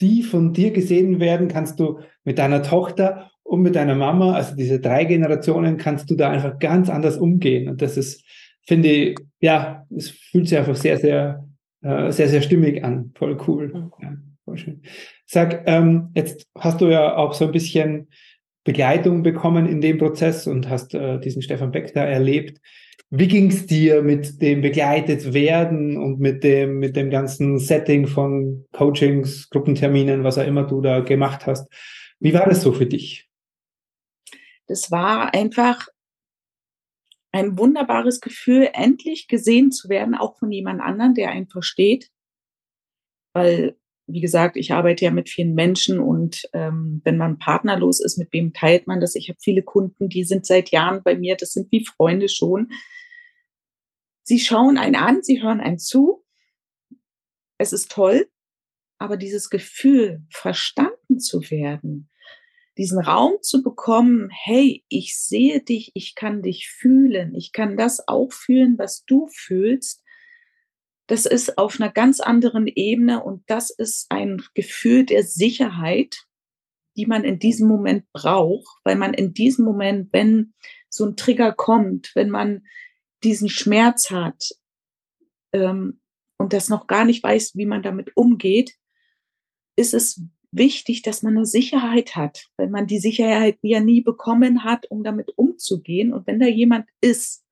die 0.00 0.22
von 0.22 0.52
dir 0.52 0.70
gesehen 0.70 1.20
werden, 1.20 1.48
kannst 1.48 1.80
du 1.80 2.00
mit 2.24 2.38
deiner 2.38 2.62
Tochter 2.62 3.30
und 3.42 3.62
mit 3.62 3.76
deiner 3.76 3.94
Mama, 3.94 4.34
also 4.34 4.54
diese 4.54 4.80
drei 4.80 5.04
Generationen, 5.04 5.78
kannst 5.78 6.10
du 6.10 6.14
da 6.14 6.30
einfach 6.30 6.58
ganz 6.58 6.90
anders 6.90 7.16
umgehen. 7.16 7.68
Und 7.68 7.80
das 7.80 7.96
ist, 7.96 8.24
finde 8.66 8.88
ich, 8.88 9.18
ja, 9.40 9.86
es 9.96 10.10
fühlt 10.10 10.48
sich 10.48 10.58
einfach 10.58 10.76
sehr, 10.76 10.98
sehr, 10.98 11.44
äh, 11.82 12.10
sehr, 12.12 12.28
sehr 12.28 12.42
stimmig 12.42 12.84
an. 12.84 13.12
Voll 13.14 13.38
cool. 13.46 13.68
Mhm. 13.68 13.92
Ja, 14.02 14.16
voll 14.44 14.58
schön. 14.58 14.82
Sag, 15.26 15.62
ähm, 15.66 16.10
jetzt 16.14 16.46
hast 16.58 16.80
du 16.80 16.88
ja 16.88 17.16
auch 17.16 17.32
so 17.32 17.46
ein 17.46 17.52
bisschen 17.52 18.08
Begleitung 18.64 19.22
bekommen 19.22 19.66
in 19.66 19.80
dem 19.80 19.96
Prozess 19.96 20.46
und 20.46 20.68
hast 20.68 20.94
äh, 20.94 21.18
diesen 21.18 21.40
Stefan 21.40 21.70
Beck 21.70 21.94
da 21.94 22.04
erlebt. 22.04 22.60
Wie 23.10 23.28
ging 23.28 23.50
es 23.50 23.66
dir 23.66 24.02
mit 24.02 24.42
dem 24.42 24.60
begleitet 24.60 25.32
werden 25.32 25.96
und 25.96 26.20
mit 26.20 26.44
dem, 26.44 26.78
mit 26.78 26.94
dem 26.94 27.08
ganzen 27.08 27.58
Setting 27.58 28.06
von 28.06 28.66
Coachings, 28.72 29.48
Gruppenterminen, 29.48 30.24
was 30.24 30.36
auch 30.36 30.46
immer 30.46 30.64
du 30.64 30.82
da 30.82 31.00
gemacht 31.00 31.46
hast? 31.46 31.72
Wie 32.20 32.34
war 32.34 32.46
das 32.46 32.62
so 32.62 32.72
für 32.72 32.86
dich? 32.86 33.28
Das 34.66 34.90
war 34.90 35.32
einfach 35.32 35.88
ein 37.32 37.58
wunderbares 37.58 38.20
Gefühl, 38.20 38.68
endlich 38.74 39.26
gesehen 39.26 39.72
zu 39.72 39.88
werden, 39.88 40.14
auch 40.14 40.38
von 40.38 40.52
jemand 40.52 40.82
anderen, 40.82 41.14
der 41.14 41.30
einen 41.30 41.48
versteht. 41.48 42.10
Weil 43.32 43.78
wie 44.08 44.20
gesagt, 44.20 44.56
ich 44.56 44.72
arbeite 44.72 45.04
ja 45.04 45.10
mit 45.10 45.28
vielen 45.28 45.54
Menschen 45.54 46.00
und 46.00 46.48
ähm, 46.54 47.02
wenn 47.04 47.18
man 47.18 47.38
partnerlos 47.38 48.00
ist, 48.00 48.16
mit 48.16 48.32
wem 48.32 48.54
teilt 48.54 48.86
man 48.86 49.00
das? 49.00 49.14
Ich 49.14 49.28
habe 49.28 49.38
viele 49.40 49.62
Kunden, 49.62 50.08
die 50.08 50.24
sind 50.24 50.46
seit 50.46 50.70
Jahren 50.70 51.02
bei 51.02 51.14
mir, 51.16 51.36
das 51.36 51.52
sind 51.52 51.70
wie 51.70 51.84
Freunde 51.84 52.30
schon. 52.30 52.70
Sie 54.28 54.38
schauen 54.38 54.76
einen 54.76 54.94
an, 54.94 55.22
sie 55.22 55.42
hören 55.42 55.62
einen 55.62 55.78
zu. 55.78 56.22
Es 57.56 57.72
ist 57.72 57.90
toll, 57.90 58.28
aber 58.98 59.16
dieses 59.16 59.48
Gefühl, 59.48 60.22
verstanden 60.28 61.18
zu 61.18 61.50
werden, 61.50 62.10
diesen 62.76 63.00
Raum 63.00 63.38
zu 63.40 63.62
bekommen, 63.62 64.28
hey, 64.30 64.84
ich 64.90 65.18
sehe 65.18 65.62
dich, 65.62 65.92
ich 65.94 66.14
kann 66.14 66.42
dich 66.42 66.68
fühlen, 66.68 67.34
ich 67.34 67.52
kann 67.52 67.78
das 67.78 68.06
auch 68.06 68.30
fühlen, 68.30 68.76
was 68.76 69.02
du 69.06 69.28
fühlst, 69.28 70.04
das 71.06 71.24
ist 71.24 71.56
auf 71.56 71.80
einer 71.80 71.90
ganz 71.90 72.20
anderen 72.20 72.66
Ebene 72.66 73.24
und 73.24 73.44
das 73.46 73.70
ist 73.70 74.08
ein 74.10 74.42
Gefühl 74.52 75.06
der 75.06 75.22
Sicherheit, 75.22 76.26
die 76.98 77.06
man 77.06 77.24
in 77.24 77.38
diesem 77.38 77.66
Moment 77.66 78.04
braucht, 78.12 78.78
weil 78.84 78.96
man 78.96 79.14
in 79.14 79.32
diesem 79.32 79.64
Moment, 79.64 80.12
wenn 80.12 80.52
so 80.90 81.06
ein 81.06 81.16
Trigger 81.16 81.54
kommt, 81.54 82.10
wenn 82.14 82.28
man 82.28 82.66
diesen 83.24 83.48
Schmerz 83.48 84.10
hat 84.10 84.50
ähm, 85.52 86.00
und 86.38 86.52
das 86.52 86.68
noch 86.68 86.86
gar 86.86 87.04
nicht 87.04 87.22
weiß, 87.22 87.56
wie 87.56 87.66
man 87.66 87.82
damit 87.82 88.16
umgeht, 88.16 88.74
ist 89.76 89.94
es 89.94 90.22
wichtig, 90.50 91.02
dass 91.02 91.22
man 91.22 91.36
eine 91.36 91.46
Sicherheit 91.46 92.16
hat, 92.16 92.46
weil 92.56 92.68
man 92.68 92.86
die 92.86 92.98
Sicherheit 92.98 93.58
ja 93.62 93.80
nie 93.80 94.00
bekommen 94.00 94.64
hat, 94.64 94.90
um 94.90 95.02
damit 95.02 95.32
umzugehen. 95.36 96.12
Und 96.12 96.26
wenn 96.26 96.40
da 96.40 96.46
jemand 96.46 96.88
ist, 97.00 97.44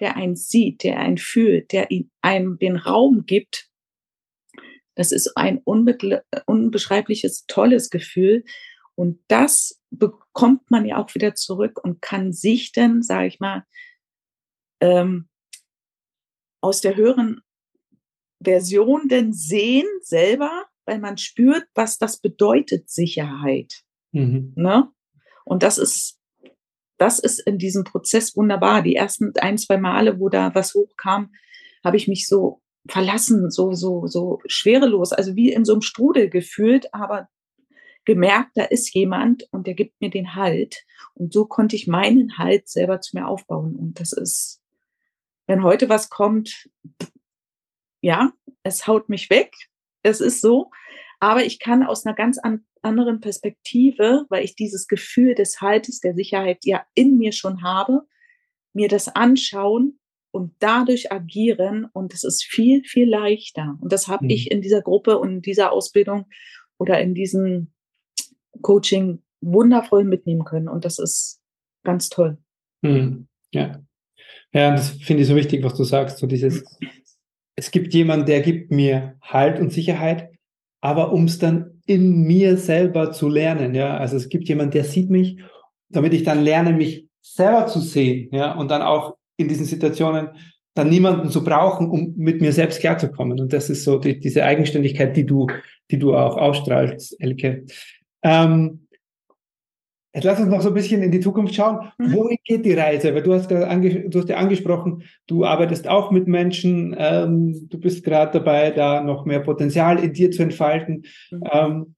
der 0.00 0.16
einen 0.16 0.36
sieht, 0.36 0.82
der 0.82 0.98
einen 0.98 1.18
fühlt, 1.18 1.72
der 1.72 1.88
einem 2.20 2.58
den 2.58 2.76
Raum 2.76 3.24
gibt, 3.26 3.68
das 4.94 5.12
ist 5.12 5.36
ein 5.36 5.58
unbeschreibliches, 5.64 7.46
tolles 7.46 7.88
Gefühl. 7.88 8.44
Und 8.94 9.20
das 9.28 9.80
bekommt 9.90 10.70
man 10.70 10.84
ja 10.84 10.98
auch 10.98 11.14
wieder 11.14 11.34
zurück 11.34 11.80
und 11.82 12.02
kann 12.02 12.32
sich 12.32 12.72
dann, 12.72 13.02
sage 13.02 13.28
ich 13.28 13.40
mal, 13.40 13.64
ähm, 14.82 15.28
aus 16.60 16.80
der 16.80 16.96
höheren 16.96 17.40
Version 18.42 19.08
denn 19.08 19.32
sehen 19.32 19.88
selber, 20.00 20.66
weil 20.84 20.98
man 20.98 21.16
spürt, 21.16 21.64
was 21.74 21.96
das 21.98 22.20
bedeutet, 22.20 22.90
Sicherheit. 22.90 23.82
Mhm. 24.10 24.52
Ne? 24.56 24.90
Und 25.44 25.62
das 25.62 25.78
ist 25.78 26.18
das 27.02 27.18
ist 27.18 27.40
in 27.40 27.58
diesem 27.58 27.82
Prozess 27.82 28.36
wunderbar. 28.36 28.82
Die 28.82 28.94
ersten 28.94 29.32
ein, 29.40 29.58
zwei 29.58 29.76
Male, 29.76 30.20
wo 30.20 30.28
da 30.28 30.54
was 30.54 30.72
hochkam, 30.74 31.32
habe 31.84 31.96
ich 31.96 32.06
mich 32.06 32.28
so 32.28 32.62
verlassen, 32.88 33.50
so, 33.50 33.72
so, 33.72 34.06
so 34.06 34.38
schwerelos, 34.46 35.12
also 35.12 35.34
wie 35.34 35.52
in 35.52 35.64
so 35.64 35.72
einem 35.72 35.82
Strudel 35.82 36.30
gefühlt, 36.30 36.94
aber 36.94 37.28
gemerkt, 38.04 38.52
da 38.54 38.62
ist 38.64 38.94
jemand 38.94 39.48
und 39.50 39.66
der 39.66 39.74
gibt 39.74 40.00
mir 40.00 40.10
den 40.10 40.36
Halt. 40.36 40.84
Und 41.14 41.32
so 41.32 41.44
konnte 41.44 41.74
ich 41.74 41.88
meinen 41.88 42.38
Halt 42.38 42.68
selber 42.68 43.00
zu 43.00 43.16
mir 43.16 43.26
aufbauen. 43.26 43.74
Und 43.74 43.98
das 43.98 44.12
ist, 44.12 44.61
wenn 45.46 45.62
heute 45.62 45.88
was 45.88 46.10
kommt, 46.10 46.68
ja, 48.00 48.32
es 48.62 48.86
haut 48.86 49.08
mich 49.08 49.30
weg. 49.30 49.52
Es 50.02 50.20
ist 50.20 50.40
so. 50.40 50.70
Aber 51.20 51.44
ich 51.44 51.58
kann 51.58 51.84
aus 51.84 52.04
einer 52.04 52.14
ganz 52.14 52.38
an, 52.38 52.64
anderen 52.82 53.20
Perspektive, 53.20 54.26
weil 54.28 54.44
ich 54.44 54.56
dieses 54.56 54.88
Gefühl 54.88 55.34
des 55.34 55.60
Haltes, 55.60 56.00
der 56.00 56.14
Sicherheit 56.14 56.58
ja 56.64 56.84
in 56.94 57.16
mir 57.16 57.32
schon 57.32 57.62
habe, 57.62 58.02
mir 58.72 58.88
das 58.88 59.08
anschauen 59.08 60.00
und 60.32 60.54
dadurch 60.58 61.12
agieren. 61.12 61.86
Und 61.92 62.12
es 62.12 62.24
ist 62.24 62.44
viel, 62.44 62.82
viel 62.84 63.08
leichter. 63.08 63.76
Und 63.80 63.92
das 63.92 64.08
habe 64.08 64.24
mhm. 64.24 64.30
ich 64.30 64.50
in 64.50 64.62
dieser 64.62 64.82
Gruppe 64.82 65.18
und 65.18 65.30
in 65.30 65.42
dieser 65.42 65.72
Ausbildung 65.72 66.26
oder 66.78 67.00
in 67.00 67.14
diesem 67.14 67.72
Coaching 68.62 69.22
wundervoll 69.40 70.04
mitnehmen 70.04 70.44
können. 70.44 70.68
Und 70.68 70.84
das 70.84 70.98
ist 70.98 71.40
ganz 71.84 72.08
toll. 72.08 72.38
Mhm. 72.82 73.28
Ja. 73.52 73.82
Ja, 74.52 74.70
das 74.72 74.90
finde 74.90 75.22
ich 75.22 75.28
so 75.28 75.36
wichtig, 75.36 75.64
was 75.64 75.74
du 75.74 75.84
sagst. 75.84 76.18
So 76.18 76.26
dieses, 76.26 76.64
es 77.56 77.70
gibt 77.70 77.94
jemanden, 77.94 78.26
der 78.26 78.40
gibt 78.42 78.70
mir 78.70 79.16
Halt 79.22 79.58
und 79.58 79.72
Sicherheit 79.72 80.28
aber 80.82 81.12
um 81.12 81.24
es 81.24 81.38
dann 81.38 81.80
in 81.86 82.24
mir 82.24 82.58
selber 82.58 83.12
zu 83.12 83.28
lernen. 83.28 83.74
Ja, 83.74 83.96
also 83.96 84.16
es 84.16 84.28
gibt 84.28 84.48
jemand, 84.48 84.74
der 84.74 84.84
sieht 84.84 85.08
mich, 85.08 85.38
damit 85.88 86.12
ich 86.12 86.24
dann 86.24 86.42
lerne, 86.42 86.72
mich 86.72 87.06
selber 87.22 87.66
zu 87.66 87.78
sehen. 87.80 88.28
Ja, 88.32 88.52
und 88.52 88.70
dann 88.70 88.82
auch 88.82 89.16
in 89.36 89.48
diesen 89.48 89.64
Situationen 89.64 90.28
dann 90.74 90.88
niemanden 90.88 91.28
zu 91.30 91.44
brauchen, 91.44 91.88
um 91.88 92.14
mit 92.16 92.40
mir 92.40 92.52
selbst 92.52 92.80
klarzukommen. 92.80 93.40
Und 93.40 93.52
das 93.52 93.70
ist 93.70 93.84
so 93.84 93.98
die, 93.98 94.18
diese 94.18 94.44
Eigenständigkeit, 94.44 95.16
die 95.16 95.24
du, 95.24 95.46
die 95.90 95.98
du 95.98 96.16
auch 96.16 96.36
ausstrahlst, 96.36 97.16
Elke. 97.20 97.64
Ähm, 98.22 98.81
Jetzt 100.14 100.24
lass 100.24 100.40
uns 100.40 100.50
noch 100.50 100.60
so 100.60 100.68
ein 100.68 100.74
bisschen 100.74 101.02
in 101.02 101.10
die 101.10 101.20
Zukunft 101.20 101.54
schauen. 101.54 101.90
Mhm. 101.96 102.12
Wohin 102.12 102.38
geht 102.44 102.66
die 102.66 102.74
Reise? 102.74 103.14
Weil 103.14 103.22
du 103.22 103.32
hast, 103.32 103.50
ange 103.50 104.10
du 104.10 104.18
hast 104.18 104.28
ja 104.28 104.36
angesprochen, 104.36 105.04
du 105.26 105.44
arbeitest 105.44 105.88
auch 105.88 106.10
mit 106.10 106.28
Menschen, 106.28 106.94
ähm, 106.98 107.68
du 107.70 107.78
bist 107.78 108.04
gerade 108.04 108.32
dabei, 108.32 108.70
da 108.70 109.00
noch 109.00 109.24
mehr 109.24 109.40
Potenzial 109.40 109.98
in 109.98 110.12
dir 110.12 110.30
zu 110.30 110.42
entfalten. 110.42 111.06
Mhm. 111.30 111.44
Ähm, 111.50 111.94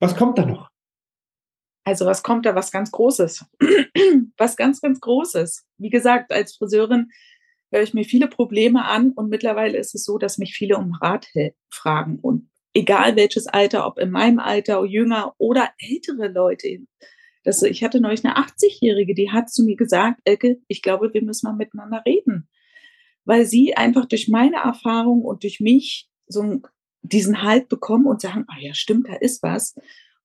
was 0.00 0.16
kommt 0.16 0.38
da 0.38 0.46
noch? 0.46 0.70
Also 1.84 2.06
was 2.06 2.22
kommt 2.22 2.46
da? 2.46 2.54
Was 2.54 2.70
ganz 2.70 2.90
Großes. 2.92 3.44
was 4.36 4.56
ganz, 4.56 4.80
ganz 4.80 5.00
Großes. 5.00 5.66
Wie 5.76 5.90
gesagt, 5.90 6.32
als 6.32 6.56
Friseurin 6.56 7.10
höre 7.70 7.82
ich 7.82 7.92
mir 7.92 8.04
viele 8.04 8.28
Probleme 8.28 8.86
an 8.86 9.12
und 9.12 9.28
mittlerweile 9.28 9.76
ist 9.76 9.94
es 9.94 10.04
so, 10.04 10.16
dass 10.16 10.38
mich 10.38 10.54
viele 10.54 10.78
um 10.78 10.94
Rat 10.94 11.28
fragen 11.70 12.18
und 12.20 12.48
egal 12.78 13.16
welches 13.16 13.46
Alter, 13.48 13.86
ob 13.86 13.98
in 13.98 14.10
meinem 14.10 14.38
Alter, 14.38 14.84
jünger 14.84 15.34
oder 15.38 15.70
ältere 15.78 16.28
Leute. 16.28 16.78
Das, 17.42 17.62
ich 17.62 17.82
hatte 17.82 18.00
neulich 18.00 18.24
eine 18.24 18.36
80-Jährige, 18.36 19.14
die 19.14 19.30
hat 19.32 19.50
zu 19.50 19.64
mir 19.64 19.76
gesagt, 19.76 20.20
Elke, 20.24 20.60
ich 20.68 20.82
glaube, 20.82 21.12
wir 21.12 21.22
müssen 21.22 21.46
mal 21.46 21.56
miteinander 21.56 22.02
reden. 22.06 22.48
Weil 23.24 23.46
sie 23.46 23.76
einfach 23.76 24.06
durch 24.06 24.28
meine 24.28 24.56
Erfahrung 24.56 25.22
und 25.22 25.42
durch 25.42 25.60
mich 25.60 26.08
so 26.28 26.60
diesen 27.02 27.42
Halt 27.42 27.68
bekommen 27.68 28.06
und 28.06 28.20
sagen, 28.20 28.44
ah 28.48 28.58
ja, 28.60 28.74
stimmt, 28.74 29.08
da 29.08 29.14
ist 29.14 29.42
was. 29.42 29.74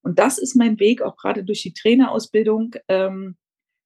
Und 0.02 0.20
das 0.20 0.38
ist 0.38 0.56
mein 0.56 0.80
Weg, 0.80 1.02
auch 1.02 1.18
gerade 1.18 1.44
durch 1.44 1.62
die 1.64 1.74
Trainerausbildung. 1.74 2.76
Ähm, 2.88 3.38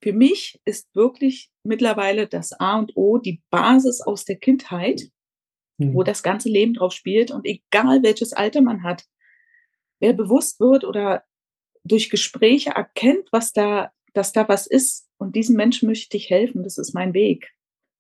für 0.01 0.13
mich 0.13 0.59
ist 0.65 0.93
wirklich 0.93 1.51
mittlerweile 1.63 2.27
das 2.27 2.53
A 2.59 2.77
und 2.77 2.95
O, 2.95 3.17
die 3.17 3.41
Basis 3.49 4.01
aus 4.01 4.25
der 4.25 4.37
Kindheit 4.37 5.09
mhm. 5.77 5.93
wo 5.93 6.03
das 6.03 6.23
ganze 6.23 6.49
Leben 6.49 6.73
drauf 6.73 6.93
spielt. 6.93 7.31
Und 7.31 7.45
egal 7.45 8.03
welches 8.03 8.33
Alter 8.33 8.61
man 8.61 8.83
hat, 8.83 9.05
wer 9.99 10.13
bewusst 10.13 10.59
wird 10.59 10.83
oder 10.83 11.23
durch 11.83 12.09
Gespräche 12.09 12.71
erkennt, 12.71 13.29
was 13.31 13.53
da, 13.53 13.91
dass 14.13 14.33
da 14.33 14.47
was 14.47 14.67
ist 14.67 15.07
und 15.17 15.35
diesen 15.35 15.55
Menschen 15.55 15.87
möchte 15.87 16.17
ich 16.17 16.29
helfen, 16.29 16.63
das 16.63 16.77
ist 16.77 16.93
mein 16.93 17.13
Weg. 17.13 17.51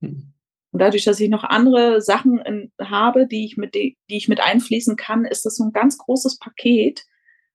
Mhm. 0.01 0.33
Und 0.71 0.81
dadurch, 0.81 1.05
dass 1.05 1.19
ich 1.19 1.29
noch 1.29 1.43
andere 1.43 2.01
Sachen 2.01 2.39
in, 2.39 2.71
habe, 2.79 3.25
die 3.25 3.45
ich, 3.45 3.57
mit, 3.57 3.73
die, 3.73 3.97
die 4.09 4.17
ich 4.17 4.27
mit 4.27 4.41
einfließen 4.41 4.95
kann, 4.95 5.25
ist 5.25 5.45
das 5.45 5.55
so 5.55 5.63
ein 5.63 5.71
ganz 5.71 5.97
großes 5.97 6.39
Paket, 6.39 7.05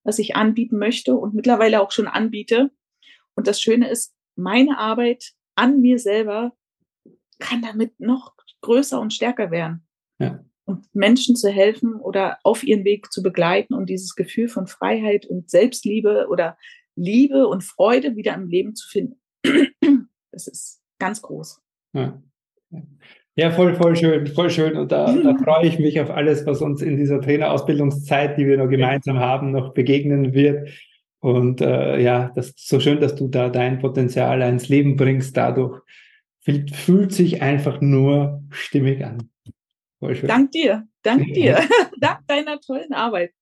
was 0.03 0.19
ich 0.19 0.35
anbieten 0.35 0.79
möchte 0.79 1.15
und 1.15 1.35
mittlerweile 1.35 1.83
auch 1.83 1.93
schon 1.93 2.09
anbiete. 2.09 2.71
Und 3.35 3.47
das 3.47 3.61
Schöne 3.61 3.89
ist, 3.89 4.15
meine 4.35 4.79
Arbeit 4.79 5.33
an 5.55 5.81
mir 5.81 5.99
selber 5.99 6.57
kann 7.39 7.63
damit 7.63 8.01
noch 8.01 8.35
größer 8.63 8.99
und 9.01 9.13
stärker 9.13 9.51
werden. 9.51 9.87
Ja. 10.19 10.45
Und 10.65 10.87
Menschen 10.95 11.35
zu 11.35 11.51
helfen 11.51 11.97
oder 11.97 12.39
auf 12.45 12.63
ihren 12.63 12.85
Weg 12.85 13.13
zu 13.13 13.23
begleiten 13.23 13.75
und 13.75 13.91
dieses 13.91 14.15
Gefühl 14.15 14.49
von 14.49 14.67
Freiheit 14.67 15.27
und 15.27 15.51
Selbstliebe 15.51 16.27
oder 16.31 16.57
Liebe 16.95 17.49
und 17.49 17.65
Freude 17.65 18.17
wieder 18.17 18.35
im 18.35 18.49
Leben 18.49 18.75
zu 18.75 18.89
finden. 18.89 19.21
Das 20.35 20.47
ist 20.49 20.81
ganz 20.99 21.21
groß. 21.21 21.61
Ja. 21.93 22.23
Ja, 23.35 23.51
voll, 23.51 23.75
voll 23.75 23.97
schön, 23.97 24.27
voll 24.27 24.51
schön. 24.51 24.77
Und 24.77 24.93
da, 24.93 25.13
da 25.15 25.37
freue 25.45 25.67
ich 25.67 25.79
mich 25.79 26.01
auf 26.01 26.11
alles, 26.11 26.47
was 26.47 26.61
uns 26.61 26.83
in 26.83 26.97
dieser 26.97 27.21
Trainerausbildungszeit, 27.21 28.39
die 28.39 28.47
wir 28.47 28.59
noch 28.59 28.69
gemeinsam 28.69 29.19
haben, 29.19 29.53
noch 29.53 29.75
begegnen 29.75 30.35
wird. 30.35 30.71
Und 31.21 31.61
äh, 31.61 32.01
ja, 32.01 32.33
das 32.35 32.49
ist 32.49 32.69
so 32.69 32.81
schön, 32.81 33.01
dass 33.01 33.15
du 33.15 33.29
da 33.29 33.49
dein 33.49 33.79
Potenzial 33.79 34.43
ins 34.43 34.69
Leben 34.69 34.97
bringst. 34.97 35.37
Dadurch 35.37 35.81
fühlt, 36.41 36.75
fühlt 36.75 37.13
sich 37.13 37.41
einfach 37.41 37.81
nur 37.81 38.43
stimmig 38.51 39.05
an. 39.05 39.31
Dank 40.29 40.51
dir, 40.51 40.87
dank 41.03 41.33
dir, 41.33 41.59
dank 42.01 42.27
deiner 42.27 42.61
tollen 42.61 42.93
Arbeit. 42.93 43.33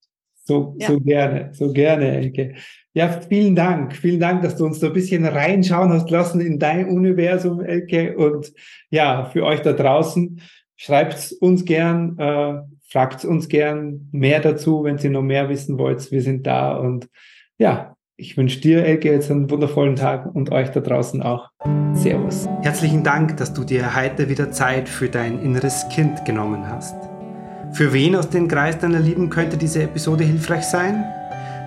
So, 0.44 0.75
ja. 0.79 0.88
so 0.88 1.01
gerne, 1.01 1.51
so 1.53 1.73
gerne, 1.73 2.16
Elke. 2.16 2.55
Ja, 2.92 3.09
vielen 3.09 3.55
Dank. 3.55 3.94
Vielen 3.94 4.18
Dank, 4.18 4.42
dass 4.42 4.57
du 4.57 4.64
uns 4.64 4.81
so 4.81 4.88
ein 4.88 4.92
bisschen 4.92 5.25
reinschauen 5.25 5.92
hast 5.92 6.11
lassen 6.11 6.40
in 6.40 6.59
dein 6.59 6.88
Universum, 6.88 7.61
Elke. 7.61 8.16
Und 8.16 8.53
ja, 8.90 9.27
für 9.27 9.44
euch 9.44 9.61
da 9.61 9.73
draußen, 9.73 10.40
schreibt 10.77 11.33
uns 11.40 11.64
gern, 11.64 12.18
äh, 12.18 12.62
fragt 12.88 13.25
uns 13.25 13.49
gern 13.49 14.09
mehr 14.11 14.40
dazu, 14.40 14.83
wenn 14.83 14.99
ihr 14.99 15.11
noch 15.11 15.23
mehr 15.23 15.49
wissen 15.49 15.79
wollt. 15.79 16.11
Wir 16.11 16.23
sind 16.23 16.46
da 16.46 16.77
und 16.77 17.09
ja, 17.59 17.94
ich 18.20 18.37
wünsche 18.37 18.61
dir, 18.61 18.85
Elke, 18.85 19.11
jetzt 19.11 19.30
einen 19.30 19.50
wundervollen 19.50 19.96
Tag 19.96 20.35
und 20.35 20.52
euch 20.52 20.68
da 20.70 20.80
draußen 20.80 21.22
auch. 21.22 21.48
Servus. 21.94 22.48
Herzlichen 22.61 23.02
Dank, 23.02 23.38
dass 23.38 23.54
du 23.54 23.64
dir 23.64 23.96
heute 23.96 24.28
wieder 24.28 24.52
Zeit 24.52 24.88
für 24.88 25.09
dein 25.09 25.40
inneres 25.42 25.87
Kind 25.88 26.24
genommen 26.26 26.68
hast. 26.68 26.94
Für 27.72 27.92
wen 27.94 28.14
aus 28.14 28.28
dem 28.28 28.46
Kreis 28.46 28.78
deiner 28.78 28.98
Lieben 28.98 29.30
könnte 29.30 29.56
diese 29.56 29.83
Episode 29.83 30.24
hilfreich 30.24 30.64
sein? 30.64 31.02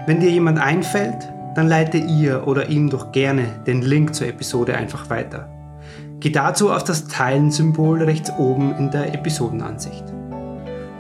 Wenn 0.06 0.20
dir 0.20 0.30
jemand 0.30 0.60
einfällt, 0.60 1.28
dann 1.56 1.68
leite 1.68 1.98
ihr 1.98 2.48
oder 2.48 2.70
ihm 2.70 2.90
doch 2.90 3.12
gerne 3.12 3.46
den 3.66 3.82
Link 3.82 4.14
zur 4.14 4.28
Episode 4.28 4.76
einfach 4.76 5.10
weiter. 5.10 5.50
Geh 6.20 6.30
dazu 6.30 6.72
auf 6.72 6.84
das 6.84 7.08
Teilen-Symbol 7.08 8.04
rechts 8.04 8.32
oben 8.38 8.76
in 8.78 8.92
der 8.92 9.14
Episodenansicht. 9.14 10.04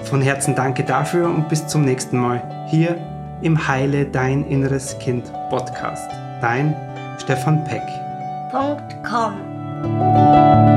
Von 0.03 0.21
Herzen 0.21 0.55
danke 0.55 0.83
dafür 0.83 1.27
und 1.27 1.47
bis 1.47 1.67
zum 1.67 1.85
nächsten 1.85 2.17
Mal 2.17 2.67
hier 2.69 2.97
im 3.43 3.67
Heile 3.67 4.05
Dein 4.05 4.45
Inneres 4.47 4.97
Kind 4.99 5.31
Podcast. 5.49 6.09
Dein 6.41 6.75
Stefan 7.19 7.63
Peck. 7.65 7.83
.com 9.03 10.72